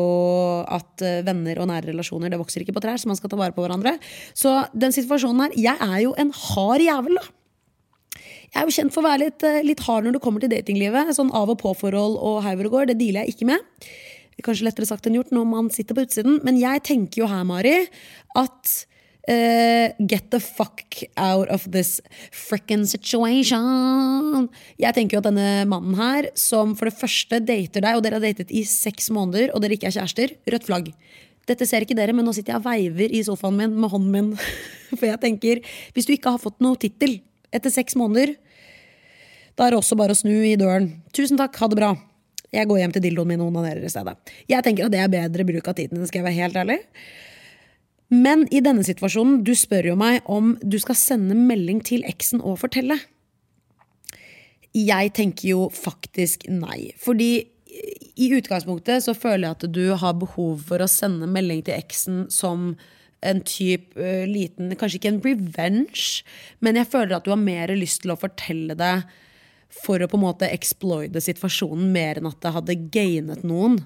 at 0.68 1.04
eh, 1.06 1.22
venner 1.24 1.62
og 1.62 1.70
nære 1.72 1.94
relasjoner 1.94 2.32
det 2.32 2.40
vokser 2.42 2.66
ikke 2.66 2.76
på 2.76 2.84
trær, 2.84 3.00
så 3.00 3.08
man 3.08 3.20
skal 3.20 3.32
ta 3.32 3.40
vare 3.40 3.56
på 3.56 3.64
hverandre. 3.64 3.96
Så 4.36 4.52
den 4.76 4.96
situasjonen 4.96 5.46
her 5.46 5.56
Jeg 5.56 5.80
er 5.80 6.00
jo 6.04 6.12
en 6.20 6.34
hard 6.36 6.84
jævel, 6.84 7.20
da. 7.20 8.20
Jeg 8.50 8.60
er 8.60 8.68
jo 8.68 8.76
kjent 8.76 8.96
for 8.96 9.04
å 9.06 9.08
være 9.08 9.24
litt, 9.24 9.46
eh, 9.48 9.62
litt 9.64 9.84
hard 9.86 10.08
når 10.08 10.18
det 10.18 10.24
kommer 10.26 10.44
til 10.44 10.52
datinglivet. 10.52 11.14
Sånn 11.16 11.32
av 11.32 11.54
og 11.54 11.60
på-forhold 11.62 12.20
og 12.20 12.44
heiver 12.44 12.68
og 12.68 12.76
går, 12.76 12.92
det 12.92 13.00
dealer 13.00 13.24
jeg 13.24 13.38
ikke 13.38 13.52
med. 13.54 13.90
Kanskje 14.44 14.68
lettere 14.68 14.88
sagt 14.88 15.08
enn 15.08 15.18
gjort 15.18 15.34
når 15.36 15.48
man 15.48 15.70
sitter 15.72 15.96
på 15.96 16.04
utsiden. 16.08 16.40
Men 16.44 16.60
jeg 16.60 16.84
tenker 16.84 17.24
jo 17.24 17.32
her, 17.32 17.44
Mari, 17.48 17.88
at 18.40 18.86
Uh, 19.30 19.94
get 20.10 20.32
the 20.32 20.40
fuck 20.40 21.04
out 21.16 21.50
of 21.54 21.68
this 21.70 22.00
fricken 22.34 22.88
situation. 22.90 24.48
Jeg 24.82 24.96
tenker 24.98 25.18
jo 25.18 25.22
at 25.22 25.28
denne 25.28 25.68
mannen 25.70 25.94
her, 26.00 26.32
som 26.34 26.74
for 26.80 26.90
det 26.90 26.98
første 26.98 27.38
dater 27.38 27.86
deg, 27.86 27.94
og 27.94 28.02
dere 28.02 28.18
har 28.18 28.26
datet 28.26 28.50
i 28.50 28.64
seks 28.66 29.12
måneder, 29.14 29.54
og 29.54 29.62
dere 29.62 29.78
ikke 29.78 29.92
er 29.92 30.00
kjærester, 30.00 30.34
rødt 30.50 30.66
flagg. 30.66 30.90
Dette 31.50 31.68
ser 31.70 31.86
ikke 31.86 31.98
dere, 31.98 32.16
men 32.18 32.26
nå 32.26 32.34
sitter 32.34 32.56
jeg 32.56 32.64
og 32.64 32.66
veiver 32.72 33.14
i 33.14 33.22
sofaen 33.26 33.62
min 33.62 33.78
med 33.78 33.94
hånden 33.94 34.12
min. 34.18 34.34
For 34.98 35.06
jeg 35.12 35.22
tenker, 35.22 35.62
hvis 35.94 36.10
du 36.10 36.16
ikke 36.18 36.34
har 36.34 36.42
fått 36.42 36.58
noe 36.66 36.82
tittel 36.82 37.20
etter 37.54 37.74
seks 37.74 37.98
måneder, 38.02 38.34
da 39.54 39.68
er 39.68 39.76
det 39.76 39.82
også 39.84 39.98
bare 40.00 40.18
å 40.18 40.18
snu 40.18 40.34
i 40.34 40.58
døren. 40.58 40.96
Tusen 41.14 41.38
takk, 41.38 41.58
ha 41.62 41.70
det 41.70 41.78
bra. 41.78 41.94
Jeg 42.50 42.66
går 42.66 42.82
hjem 42.82 42.94
til 42.98 43.06
dildoen 43.06 43.30
min 43.30 43.42
og 43.46 43.52
onanerer 43.52 43.86
i 43.86 43.94
stedet. 43.94 44.18
Jeg 44.50 44.66
tenker 44.66 44.88
at 44.88 44.94
det 44.94 45.06
er 45.06 45.12
bedre 45.12 45.46
bruk 45.46 45.68
av 45.70 45.78
tiden, 45.78 46.02
skal 46.10 46.24
jeg 46.24 46.32
være 46.32 46.40
helt 46.42 46.64
ærlig. 46.64 46.80
Men 48.10 48.48
i 48.50 48.62
denne 48.66 48.84
situasjonen, 48.86 49.44
du 49.46 49.54
spør 49.58 49.92
jo 49.92 49.96
meg 50.00 50.26
om 50.30 50.56
du 50.66 50.80
skal 50.82 50.98
sende 50.98 51.38
melding 51.38 51.84
til 51.86 52.06
eksen 52.10 52.42
og 52.42 52.58
fortelle. 52.64 52.98
Jeg 54.74 55.14
tenker 55.18 55.52
jo 55.52 55.68
faktisk 55.74 56.48
nei. 56.50 56.92
Fordi 57.02 57.32
i 58.20 58.30
utgangspunktet 58.34 59.06
så 59.06 59.14
føler 59.18 59.48
jeg 59.48 59.58
at 59.58 59.68
du 59.74 59.84
har 60.02 60.18
behov 60.18 60.66
for 60.72 60.82
å 60.82 60.90
sende 60.90 61.30
melding 61.30 61.62
til 61.68 61.78
eksen 61.78 62.26
som 62.34 62.74
en 63.26 63.42
type 63.44 64.00
uh, 64.00 64.26
liten 64.30 64.72
Kanskje 64.80 65.00
ikke 65.00 65.12
en 65.12 65.24
revenge, 65.24 66.26
men 66.64 66.80
jeg 66.80 66.88
føler 66.92 67.18
at 67.18 67.26
du 67.28 67.34
har 67.34 67.42
mer 67.42 67.74
lyst 67.76 68.06
til 68.06 68.14
å 68.14 68.20
fortelle 68.20 68.78
det 68.80 68.96
for 69.84 70.02
å 70.02 70.08
på 70.10 70.18
en 70.18 70.24
måte 70.24 70.50
exploite 70.50 71.22
situasjonen 71.22 71.92
mer 71.94 72.20
enn 72.20 72.30
at 72.30 72.40
det 72.42 72.54
hadde 72.56 72.78
gainet 72.96 73.44
noen. 73.46 73.78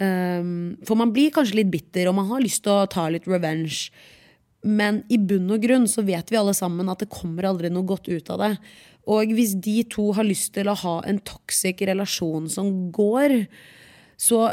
Um, 0.00 0.78
for 0.88 0.96
man 0.96 1.12
blir 1.12 1.32
kanskje 1.34 1.58
litt 1.58 1.72
bitter, 1.72 2.08
og 2.08 2.16
man 2.16 2.30
har 2.30 2.40
lyst 2.40 2.64
til 2.64 2.72
å 2.72 2.88
ta 2.88 3.04
litt 3.12 3.26
revenge. 3.28 3.90
Men 4.64 5.02
i 5.12 5.18
bunn 5.20 5.50
og 5.52 5.60
grunn 5.64 5.86
så 5.88 6.04
vet 6.04 6.32
vi 6.32 6.38
alle 6.40 6.54
sammen 6.56 6.88
at 6.92 7.02
det 7.04 7.12
kommer 7.12 7.48
aldri 7.48 7.70
noe 7.72 7.88
godt 7.88 8.08
ut 8.08 8.30
av 8.32 8.40
det. 8.40 8.54
Og 9.12 9.32
hvis 9.36 9.54
de 9.60 9.80
to 9.92 10.10
har 10.16 10.28
lyst 10.28 10.54
til 10.56 10.68
å 10.68 10.76
ha 10.82 10.94
en 11.08 11.20
toxic 11.24 11.80
relasjon 11.88 12.48
som 12.52 12.70
går, 12.92 13.36
så 14.20 14.50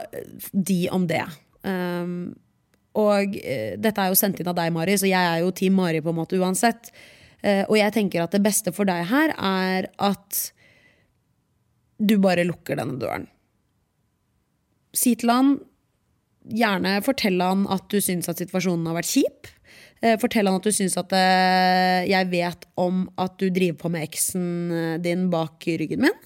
de 0.52 0.82
om 0.96 1.08
det. 1.08 1.24
Um, 1.64 2.36
og 2.98 3.36
uh, 3.36 3.74
dette 3.80 4.04
er 4.04 4.12
jo 4.12 4.20
sendt 4.20 4.42
inn 4.42 4.52
av 4.52 4.58
deg, 4.60 4.74
Mari, 4.76 4.96
så 5.00 5.08
jeg 5.08 5.32
er 5.32 5.44
jo 5.44 5.54
Team 5.56 5.80
Mari 5.80 6.04
på 6.04 6.12
en 6.12 6.20
måte 6.20 6.40
uansett. 6.40 6.92
Uh, 7.44 7.64
og 7.70 7.78
jeg 7.80 7.96
tenker 7.96 8.24
at 8.24 8.36
det 8.36 8.44
beste 8.44 8.76
for 8.76 8.88
deg 8.88 9.08
her 9.12 9.36
er 9.36 9.92
at 9.96 10.44
du 11.98 12.18
bare 12.22 12.48
lukker 12.48 12.80
denne 12.80 13.00
døren 13.00 13.28
si 14.98 15.18
til 15.20 15.34
han 15.34 15.58
Gjerne 16.48 17.02
fortell 17.04 17.42
han 17.44 17.66
at 17.68 17.90
du 17.92 17.98
syns 18.00 18.30
at 18.32 18.40
situasjonen 18.40 18.86
har 18.88 18.96
vært 18.96 19.10
kjip. 19.10 19.50
Eh, 20.00 20.16
fortell 20.22 20.48
han 20.48 20.60
at 20.60 20.68
du 20.68 20.72
syns 20.72 20.98
at 21.00 21.12
eh, 21.18 22.06
jeg 22.08 22.30
vet 22.32 22.68
om 22.80 23.02
at 23.20 23.34
du 23.42 23.50
driver 23.50 23.82
på 23.82 23.92
med 23.94 24.06
eksen 24.06 24.46
eh, 24.72 24.94
din 25.04 25.28
bak 25.34 25.66
ryggen 25.68 26.06
min. 26.06 26.24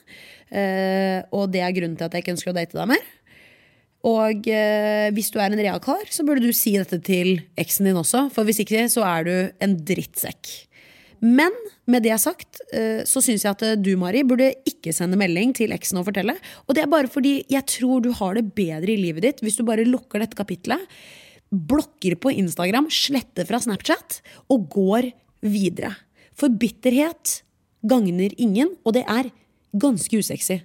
Og 1.32 1.46
det 1.54 1.62
er 1.64 1.72
grunnen 1.72 1.96
til 1.96 2.06
at 2.10 2.14
jeg 2.14 2.26
ikke 2.26 2.34
ønsker 2.34 2.52
å 2.52 2.58
date 2.58 2.76
deg 2.76 2.90
mer. 2.92 3.06
Og 4.04 4.48
hvis 5.16 5.30
du 5.32 5.38
er 5.40 5.54
en 5.54 5.62
realkar, 5.62 6.02
så 6.12 6.26
burde 6.28 6.44
du 6.44 6.52
si 6.58 6.74
dette 6.76 6.98
til 7.08 7.38
eksen 7.62 7.88
din 7.88 8.00
også. 8.02 8.26
For 8.36 8.44
hvis 8.44 8.60
ikke 8.66 8.82
så 8.92 9.06
er 9.08 9.30
du 9.30 9.36
en 9.64 9.78
drittsekk. 9.88 10.52
Men 11.22 11.54
med 11.86 12.02
det 12.02 12.18
sagt, 12.22 12.64
eh, 12.74 13.04
så 13.06 13.22
syns 13.22 13.46
jeg 13.46 13.54
at 13.54 13.64
eh, 13.66 13.78
du, 13.78 13.94
Mari, 14.00 14.24
burde 14.26 14.50
ikke 14.68 14.94
sende 14.96 15.20
melding 15.22 15.54
til 15.58 15.74
eksen 15.76 16.00
og 16.02 16.08
fortelle. 16.10 16.34
Og 16.66 16.76
det 16.76 16.84
er 16.84 16.90
bare 16.92 17.12
fordi 17.12 17.44
jeg 17.52 17.68
tror 17.70 18.02
du 18.02 18.10
har 18.18 18.38
det 18.38 18.48
bedre 18.58 18.90
i 18.90 19.00
livet 19.00 19.28
ditt 19.28 19.44
hvis 19.46 19.60
du 19.60 19.66
bare 19.68 19.86
lukker 19.86 20.24
dette 20.24 20.38
kapitlet, 20.38 20.82
blokker 21.52 22.16
på 22.22 22.34
Instagram, 22.42 22.90
sletter 22.90 23.46
fra 23.46 23.60
Snapchat 23.62 24.22
og 24.50 24.66
går 24.74 25.12
videre. 25.46 25.94
For 26.38 26.50
bitterhet 26.50 27.42
gagner 27.86 28.34
ingen, 28.42 28.74
og 28.86 28.96
det 28.98 29.04
er 29.10 29.30
ganske 29.78 30.18
usexy. 30.18 30.62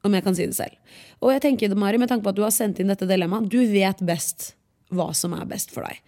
Om 0.00 0.14
jeg 0.16 0.24
kan 0.24 0.36
si 0.36 0.46
det 0.48 0.56
selv. 0.56 0.76
Og 1.20 1.34
jeg 1.34 1.42
tenker, 1.44 1.74
Mari, 1.76 2.00
med 2.00 2.08
tanke 2.08 2.24
på 2.24 2.32
at 2.32 2.38
du 2.38 2.44
har 2.46 2.54
sendt 2.54 2.80
inn 2.80 2.88
dette 2.88 3.08
dilemmaet, 3.08 3.50
du 3.52 3.60
vet 3.68 4.00
best 4.08 4.54
hva 4.88 5.10
som 5.12 5.34
er 5.36 5.44
best 5.50 5.74
for 5.74 5.84
deg. 5.84 6.00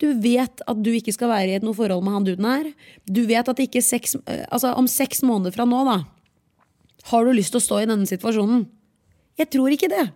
Du 0.00 0.08
vet 0.22 0.62
at 0.64 0.80
du 0.80 0.90
ikke 0.96 1.12
skal 1.12 1.28
være 1.32 1.58
i 1.58 1.62
noe 1.64 1.76
forhold 1.76 2.04
med 2.06 2.16
han 2.16 2.28
duden 2.28 2.48
her. 2.48 2.70
Du 3.04 3.22
vet 3.28 3.48
at 3.52 3.60
ikke 3.60 3.82
seks, 3.84 4.16
eh, 4.24 4.46
altså 4.48 4.72
om 4.78 4.88
seks 4.88 5.20
måneder 5.26 5.52
fra 5.56 5.66
nå, 5.68 5.82
da, 5.88 5.98
har 7.10 7.24
du 7.24 7.34
lyst 7.36 7.52
til 7.54 7.60
å 7.60 7.66
stå 7.66 7.82
i 7.82 7.90
denne 7.90 8.08
situasjonen. 8.08 8.64
Jeg 9.40 9.52
tror 9.52 9.72
ikke 9.74 9.90
det. 9.92 10.06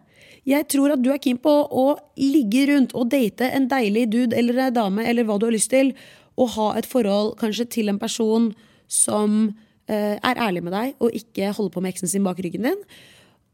Jeg 0.48 0.68
tror 0.68 0.92
at 0.92 1.00
du 1.00 1.08
er 1.12 1.20
keen 1.22 1.40
på 1.40 1.52
å 1.52 1.86
ligge 2.20 2.66
rundt 2.68 2.92
og 2.96 3.08
date 3.12 3.48
en 3.56 3.68
deilig 3.70 4.08
dude 4.12 4.36
eller 4.36 4.66
ei 4.66 4.74
dame 4.76 5.06
eller 5.08 5.24
hva 5.24 5.38
du 5.40 5.48
har 5.48 5.56
lyst 5.56 5.72
til, 5.72 5.94
og 6.36 6.52
ha 6.56 6.66
et 6.78 6.88
forhold 6.88 7.36
kanskje 7.40 7.68
til 7.78 7.88
en 7.88 8.00
person 8.00 8.50
som 8.90 9.54
uh, 9.54 10.16
er 10.18 10.40
ærlig 10.42 10.64
med 10.66 10.74
deg 10.76 10.98
og 11.00 11.16
ikke 11.16 11.52
holder 11.54 11.72
på 11.72 11.84
med 11.84 11.94
eksen 11.94 12.10
sin 12.10 12.26
bak 12.26 12.42
ryggen 12.44 12.68
din. 12.68 12.82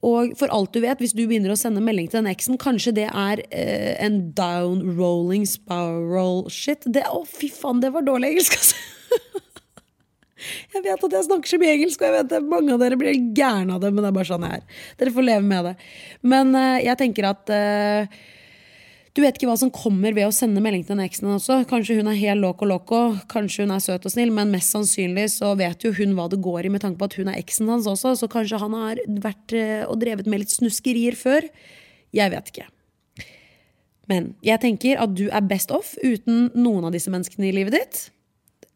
Og 0.06 0.32
for 0.40 0.48
alt 0.54 0.72
du 0.72 0.80
vet, 0.80 1.00
hvis 1.02 1.12
du 1.12 1.26
begynner 1.26 1.52
å 1.52 1.58
sende 1.60 1.82
melding 1.84 2.08
til 2.08 2.22
den 2.22 2.30
eksen, 2.30 2.56
kanskje 2.60 2.94
det 2.96 3.08
er 3.10 3.42
eh, 3.50 3.98
en 4.00 4.30
down 4.36 4.80
rolling 4.96 5.44
spiral 5.48 6.46
shit. 6.52 6.86
Det, 6.88 7.04
å, 7.12 7.26
fy 7.28 7.50
faen, 7.52 7.82
det 7.84 7.92
var 7.92 8.06
dårlig 8.06 8.34
engelsk, 8.34 8.56
altså. 8.56 8.80
Jeg 10.72 10.80
vet 10.86 11.02
at 11.04 11.12
jeg 11.12 11.24
snakker 11.26 11.50
så 11.50 11.58
mye 11.60 11.72
engelsk, 11.76 12.00
og 12.00 12.06
jeg 12.06 12.14
vet 12.14 12.30
at 12.38 12.46
mange 12.48 12.72
av 12.72 12.80
dere 12.80 12.96
blir 12.96 13.12
gærne 13.36 13.74
av 13.76 13.82
det, 13.82 13.90
men 13.92 14.00
det 14.00 14.08
er 14.08 14.14
bare 14.16 14.28
sånn 14.30 14.46
jeg 14.46 14.56
er. 14.56 14.78
Dere 14.96 15.12
får 15.12 15.26
leve 15.26 15.44
med 15.44 15.66
det. 15.68 15.72
Men 16.32 16.54
eh, 16.56 16.78
jeg 16.86 16.96
tenker 17.02 17.26
at 17.28 17.52
eh, 17.52 18.22
du 19.16 19.22
vet 19.24 19.34
ikke 19.34 19.48
hva 19.50 19.56
som 19.58 19.72
kommer 19.74 20.14
ved 20.14 20.28
å 20.28 20.34
sende 20.34 20.62
melding 20.62 20.84
til 20.86 20.94
den 20.94 21.02
eksen 21.02 21.32
også. 21.34 21.60
Kanskje 21.70 21.96
hun 21.98 22.10
er 22.12 22.18
helt 22.20 22.44
loco 22.44 22.68
loco, 22.68 23.00
kanskje 23.32 23.66
hun 23.66 23.74
er 23.74 23.82
søt 23.82 24.06
og 24.06 24.14
snill, 24.14 24.30
men 24.34 24.52
mest 24.54 24.70
sannsynlig 24.70 25.26
så 25.34 25.50
vet 25.58 25.82
jo 25.82 25.90
hun 25.96 26.14
hva 26.18 26.28
det 26.30 26.38
går 26.44 26.68
i 26.68 26.72
med 26.72 26.84
tanke 26.84 27.00
på 27.00 27.08
at 27.10 27.16
hun 27.18 27.30
er 27.32 27.40
eksen 27.40 27.70
hans 27.72 27.88
også, 27.90 28.14
så 28.20 28.30
kanskje 28.30 28.60
han 28.62 28.76
har 28.78 29.02
vært 29.26 29.56
eh, 29.58 29.82
og 29.82 29.98
drevet 30.02 30.30
med 30.30 30.44
litt 30.44 30.54
snuskerier 30.54 31.18
før. 31.18 31.48
Jeg 32.14 32.34
vet 32.36 32.54
ikke. 32.54 32.68
Men 34.10 34.32
jeg 34.46 34.62
tenker 34.62 35.02
at 35.02 35.12
du 35.18 35.26
er 35.26 35.50
best 35.50 35.74
off 35.74 35.96
uten 36.02 36.48
noen 36.54 36.86
av 36.86 36.94
disse 36.94 37.10
menneskene 37.10 37.50
i 37.50 37.54
livet 37.54 37.78
ditt. 37.80 38.02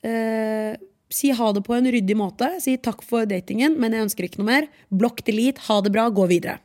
Eh, 0.06 0.74
si 1.14 1.30
ha 1.30 1.50
det 1.54 1.62
på 1.66 1.78
en 1.78 1.90
ryddig 1.94 2.18
måte. 2.18 2.56
Si 2.62 2.74
takk 2.82 3.06
for 3.06 3.26
datingen, 3.30 3.78
men 3.78 3.94
jeg 3.94 4.08
ønsker 4.08 4.26
ikke 4.26 4.42
noe 4.42 4.50
mer. 4.50 4.70
Blokk 4.90 5.22
delete, 5.26 5.62
ha 5.70 5.78
det 5.84 5.94
bra, 5.94 6.10
gå 6.10 6.26
videre. 6.30 6.58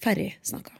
Ferdig 0.00 0.36
snakka. 0.46 0.79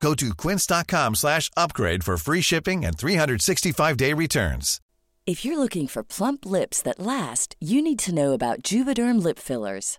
Go 0.00 0.14
to 0.14 0.34
quince.com 0.34 1.14
slash 1.14 1.50
upgrade 1.56 2.04
for 2.04 2.16
free 2.16 2.40
shipping 2.42 2.84
and 2.84 2.96
365-day 2.96 4.12
returns. 4.12 4.80
If 5.26 5.44
you're 5.44 5.58
looking 5.58 5.88
for 5.88 6.04
plump 6.04 6.46
lips 6.46 6.80
that 6.82 7.00
last, 7.00 7.56
you 7.60 7.82
need 7.82 7.98
to 8.00 8.14
know 8.14 8.32
about 8.32 8.62
Juvederm 8.62 9.20
lip 9.22 9.38
fillers. 9.40 9.98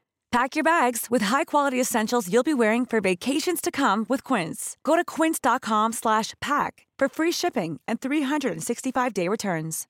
Pack 0.31 0.55
your 0.55 0.63
bags 0.63 1.07
with 1.09 1.23
high-quality 1.23 1.79
essentials 1.79 2.31
you'll 2.31 2.43
be 2.43 2.53
wearing 2.53 2.85
for 2.85 3.01
vacations 3.01 3.59
to 3.59 3.69
come 3.69 4.05
with 4.07 4.23
Quince. 4.23 4.77
Go 4.81 4.95
to 4.95 5.03
quince.com 5.03 5.91
slash 5.91 6.35
pack 6.39 6.87
for 6.97 7.09
free 7.09 7.33
shipping 7.33 7.81
and 7.85 7.99
365-day 7.99 9.27
returns. 9.27 9.87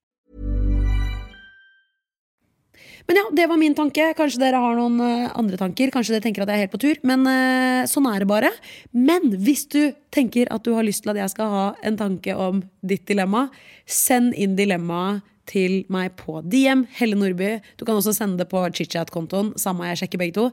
Men 3.08 3.18
ja, 3.18 3.24
det 3.32 3.48
var 3.48 3.58
min 3.58 3.76
tanke. 3.76 4.14
Kanskje 4.18 4.42
dere 4.42 4.58
har 4.58 4.74
noen 4.78 4.98
uh, 4.98 5.30
andre 5.38 5.58
tanker. 5.62 5.92
Kanskje 5.94 6.16
dere 6.16 6.26
tenker 6.26 6.42
at 6.42 6.50
jeg 6.50 6.58
er 6.58 6.66
helt 6.66 6.74
på 6.74 6.82
tur. 6.82 6.98
Men 7.06 7.26
uh, 7.30 7.86
sånn 7.90 8.08
er 8.10 8.24
det 8.24 8.30
bare. 8.30 8.50
Men 8.98 9.36
hvis 9.46 9.68
du 9.70 9.94
tenker 10.10 10.50
at 10.50 10.66
du 10.66 10.74
har 10.74 10.86
lyst 10.88 11.06
til 11.06 11.14
at 11.14 11.22
jeg 11.22 11.34
skal 11.36 11.54
ha 11.54 11.66
en 11.86 12.00
tanke 12.02 12.34
om 12.34 12.64
ditt 12.82 13.06
dilemma, 13.10 13.52
send 13.86 14.34
inn 14.34 14.58
dilemmaet 14.58 15.22
til 15.52 15.82
meg 15.92 16.16
på 16.20 16.40
DM. 16.48 16.86
Helle 16.98 17.20
Nordby. 17.20 17.58
Du 17.78 17.86
kan 17.86 17.98
også 17.98 18.16
sende 18.16 18.40
det 18.40 18.50
på 18.52 18.64
chitchat-kontoen. 18.72 19.54
Samme, 19.60 19.92
jeg 19.92 20.04
sjekker 20.04 20.22
begge 20.22 20.38
to. 20.40 20.50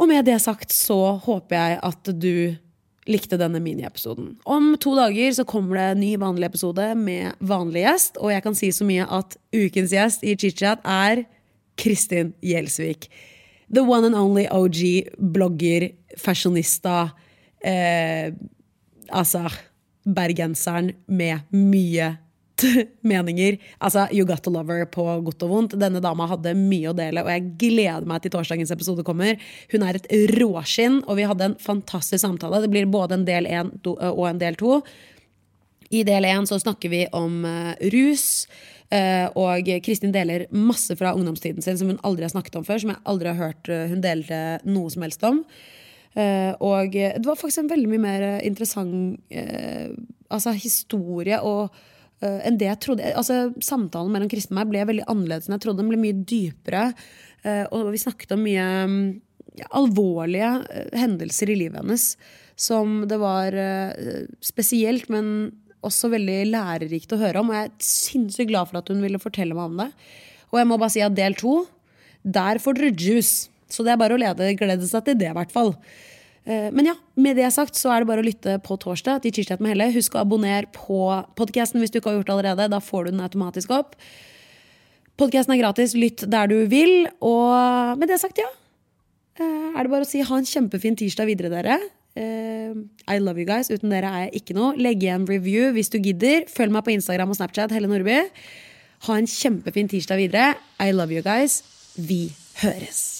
Og 0.00 0.08
med 0.08 0.24
det 0.24 0.40
sagt 0.40 0.72
så 0.72 1.18
håper 1.20 1.56
jeg 1.56 1.80
at 1.90 2.12
du 2.16 2.34
likte 3.10 3.38
denne 3.40 3.60
miniepisoden. 3.62 4.34
Om 4.48 4.74
to 4.80 4.94
dager 4.96 5.34
så 5.36 5.44
kommer 5.48 5.78
det 5.78 5.86
en 5.88 6.00
ny 6.02 6.12
vanlig 6.20 6.50
episode 6.50 6.86
med 6.98 7.36
vanlig 7.40 7.84
gjest, 7.86 8.20
og 8.20 8.32
jeg 8.32 8.44
kan 8.44 8.56
si 8.56 8.70
så 8.74 8.86
mye 8.86 9.06
at 9.08 9.36
ukens 9.56 9.94
gjest 9.96 10.24
i 10.24 10.36
chitchat 10.38 10.84
er 10.84 11.24
Kristin 11.80 12.34
Gjelsvik. 12.44 13.08
The 13.72 13.82
one 13.86 14.06
and 14.06 14.18
only 14.18 14.46
OG, 14.50 15.16
blogger, 15.32 15.90
fashionista. 16.18 17.10
Eh, 17.64 18.32
altså 19.10 19.44
bergenseren 20.04 20.92
med 21.06 21.44
mye 21.52 22.14
meninger. 23.12 23.58
Altså, 23.78 24.06
You 24.12 24.26
got 24.28 24.42
to 24.44 24.52
love 24.52 24.72
her 24.72 24.88
på 24.90 25.04
godt 25.26 25.44
og 25.46 25.52
vondt. 25.52 25.76
Denne 25.80 26.02
dama 26.02 26.28
hadde 26.30 26.54
mye 26.58 26.90
å 26.90 26.96
dele, 26.96 27.24
og 27.24 27.30
jeg 27.32 27.46
gleder 27.60 28.08
meg 28.08 28.24
til 28.24 28.34
torsdagens 28.34 28.72
episode 28.74 29.04
kommer. 29.06 29.40
Hun 29.72 29.86
er 29.86 30.00
et 30.00 30.10
råskinn, 30.36 31.00
og 31.06 31.20
vi 31.20 31.28
hadde 31.28 31.50
en 31.50 31.58
fantastisk 31.60 32.22
samtale. 32.24 32.62
Det 32.64 32.72
blir 32.72 32.90
både 32.90 33.18
en 33.18 33.28
del 33.28 33.48
én 33.50 33.72
og 33.86 34.24
en 34.28 34.42
del 34.42 34.58
to. 34.60 34.80
I 35.90 36.04
del 36.06 36.28
én 36.28 36.46
så 36.46 36.60
snakker 36.62 36.92
vi 36.92 37.06
om 37.16 37.42
rus. 37.94 38.46
Og 39.38 39.68
Kristin 39.86 40.14
deler 40.14 40.48
masse 40.54 40.94
fra 40.98 41.12
ungdomstiden 41.14 41.62
sin 41.62 41.78
som 41.78 41.90
hun 41.90 42.00
aldri 42.06 42.26
har 42.26 42.32
snakket 42.34 42.60
om 42.60 42.66
før. 42.66 42.82
Som 42.82 42.94
jeg 42.94 43.04
aldri 43.10 43.30
har 43.32 43.38
hørt 43.38 43.70
hun 43.90 44.02
delte 44.02 44.40
noe 44.66 44.90
som 44.90 45.06
helst 45.06 45.26
om. 45.26 45.44
og 46.70 46.94
det 46.94 47.26
var 47.26 47.38
faktisk 47.38 47.64
en 47.64 47.70
veldig 47.70 47.90
mye 47.90 48.02
mer 48.02 48.24
interessant 48.46 49.20
altså, 50.30 50.54
historie 50.54 51.38
og 51.42 51.74
enn 52.20 52.58
det 52.60 52.68
jeg 52.68 52.80
trodde. 52.84 53.14
Altså, 53.16 53.50
samtalen 53.64 54.12
mellom 54.12 54.30
kristne 54.32 54.54
og 54.54 54.60
meg 54.60 54.70
ble 54.72 54.84
veldig 54.92 55.08
annerledes 55.08 55.48
enn 55.48 55.56
jeg 55.56 55.64
trodde. 55.64 55.82
Den 55.82 55.90
ble 55.92 56.00
mye 56.02 56.20
dypere. 56.28 56.84
Uh, 57.44 57.64
og 57.72 57.90
vi 57.94 58.02
snakket 58.02 58.34
om 58.36 58.42
mye 58.44 58.66
um, 58.84 58.98
ja, 59.56 59.70
alvorlige 59.80 60.50
hendelser 61.00 61.52
i 61.52 61.58
livet 61.62 61.80
hennes. 61.80 62.12
Som 62.60 63.06
det 63.08 63.16
var 63.16 63.54
spesielt, 64.44 65.06
men 65.08 65.48
også 65.86 66.10
veldig 66.12 66.42
lærerikt 66.50 67.14
å 67.14 67.20
høre 67.20 67.40
om. 67.40 67.50
Og 67.50 67.56
jeg 67.56 67.70
er 67.70 67.86
sinnssykt 67.86 68.50
glad 68.50 68.68
for 68.68 68.80
at 68.82 68.92
hun 68.92 69.00
ville 69.00 69.20
fortelle 69.22 69.56
meg 69.56 69.70
om 69.70 69.80
det. 69.80 69.88
Og 70.50 70.60
jeg 70.60 70.68
må 70.68 70.78
bare 70.80 70.92
si 70.92 71.02
at 71.04 71.16
del 71.16 71.36
to, 71.40 71.62
der 72.20 72.60
får 72.60 72.78
dere 72.78 72.92
juice. 72.92 73.48
Så 73.70 73.86
det 73.86 73.94
er 73.94 74.00
bare 74.00 74.16
å 74.16 74.20
lede, 74.20 74.52
glede 74.58 74.88
seg 74.88 75.06
til 75.06 75.18
det, 75.20 75.30
i 75.30 75.36
hvert 75.36 75.54
fall. 75.54 75.72
Men 76.48 76.88
ja, 76.88 76.94
med 77.20 77.36
det 77.36 77.50
sagt 77.54 77.76
så 77.78 77.92
er 77.92 78.02
det 78.02 78.08
bare 78.08 78.22
å 78.22 78.26
lytte 78.26 78.56
på 78.64 78.74
torsdag 78.80 79.20
til 79.22 79.34
Chitchat 79.36 79.60
med 79.62 79.74
Helle. 79.74 79.90
Husk 79.94 80.16
å 80.16 80.22
abonnere 80.22 80.70
på 80.74 80.98
podkasten 81.38 81.78
hvis 81.82 81.92
du 81.92 82.00
ikke 82.00 82.10
har 82.10 82.16
gjort 82.18 82.30
det 82.30 82.34
allerede. 82.34 82.70
Da 82.72 82.80
får 82.82 83.06
du 83.06 83.10
den 83.12 83.22
automatisk 83.22 83.70
opp. 83.76 83.92
Podkasten 85.20 85.54
er 85.54 85.60
gratis. 85.60 85.92
Lytt 85.94 86.24
der 86.32 86.50
du 86.50 86.64
vil. 86.72 87.06
Og 87.20 88.00
med 88.00 88.08
det 88.10 88.18
sagt, 88.22 88.40
ja. 88.40 88.48
Er 89.40 89.84
det 89.84 89.92
bare 89.92 90.08
å 90.08 90.08
si 90.08 90.24
ha 90.26 90.40
en 90.40 90.48
kjempefin 90.48 90.98
tirsdag 90.98 91.28
videre, 91.30 91.52
dere. 91.52 91.78
I 92.16 93.20
love 93.20 93.38
you 93.38 93.46
guys. 93.48 93.70
Uten 93.70 93.92
dere 93.92 94.10
er 94.10 94.26
jeg 94.26 94.42
ikke 94.42 94.56
noe. 94.58 94.74
Legg 94.80 95.04
igjen 95.04 95.28
review 95.28 95.70
hvis 95.76 95.92
du 95.92 96.00
gidder. 96.00 96.48
Følg 96.50 96.74
meg 96.74 96.88
på 96.88 96.96
Instagram 96.96 97.32
og 97.32 97.38
Snapchat. 97.38 97.76
Helle 97.76 97.88
Nordby. 97.92 98.18
Ha 99.06 99.16
en 99.20 99.30
kjempefin 99.30 99.88
tirsdag 99.92 100.24
videre. 100.24 100.54
I 100.80 100.90
love 100.96 101.14
you 101.14 101.24
guys. 101.24 101.62
Vi 101.96 102.26
høres 102.64 103.19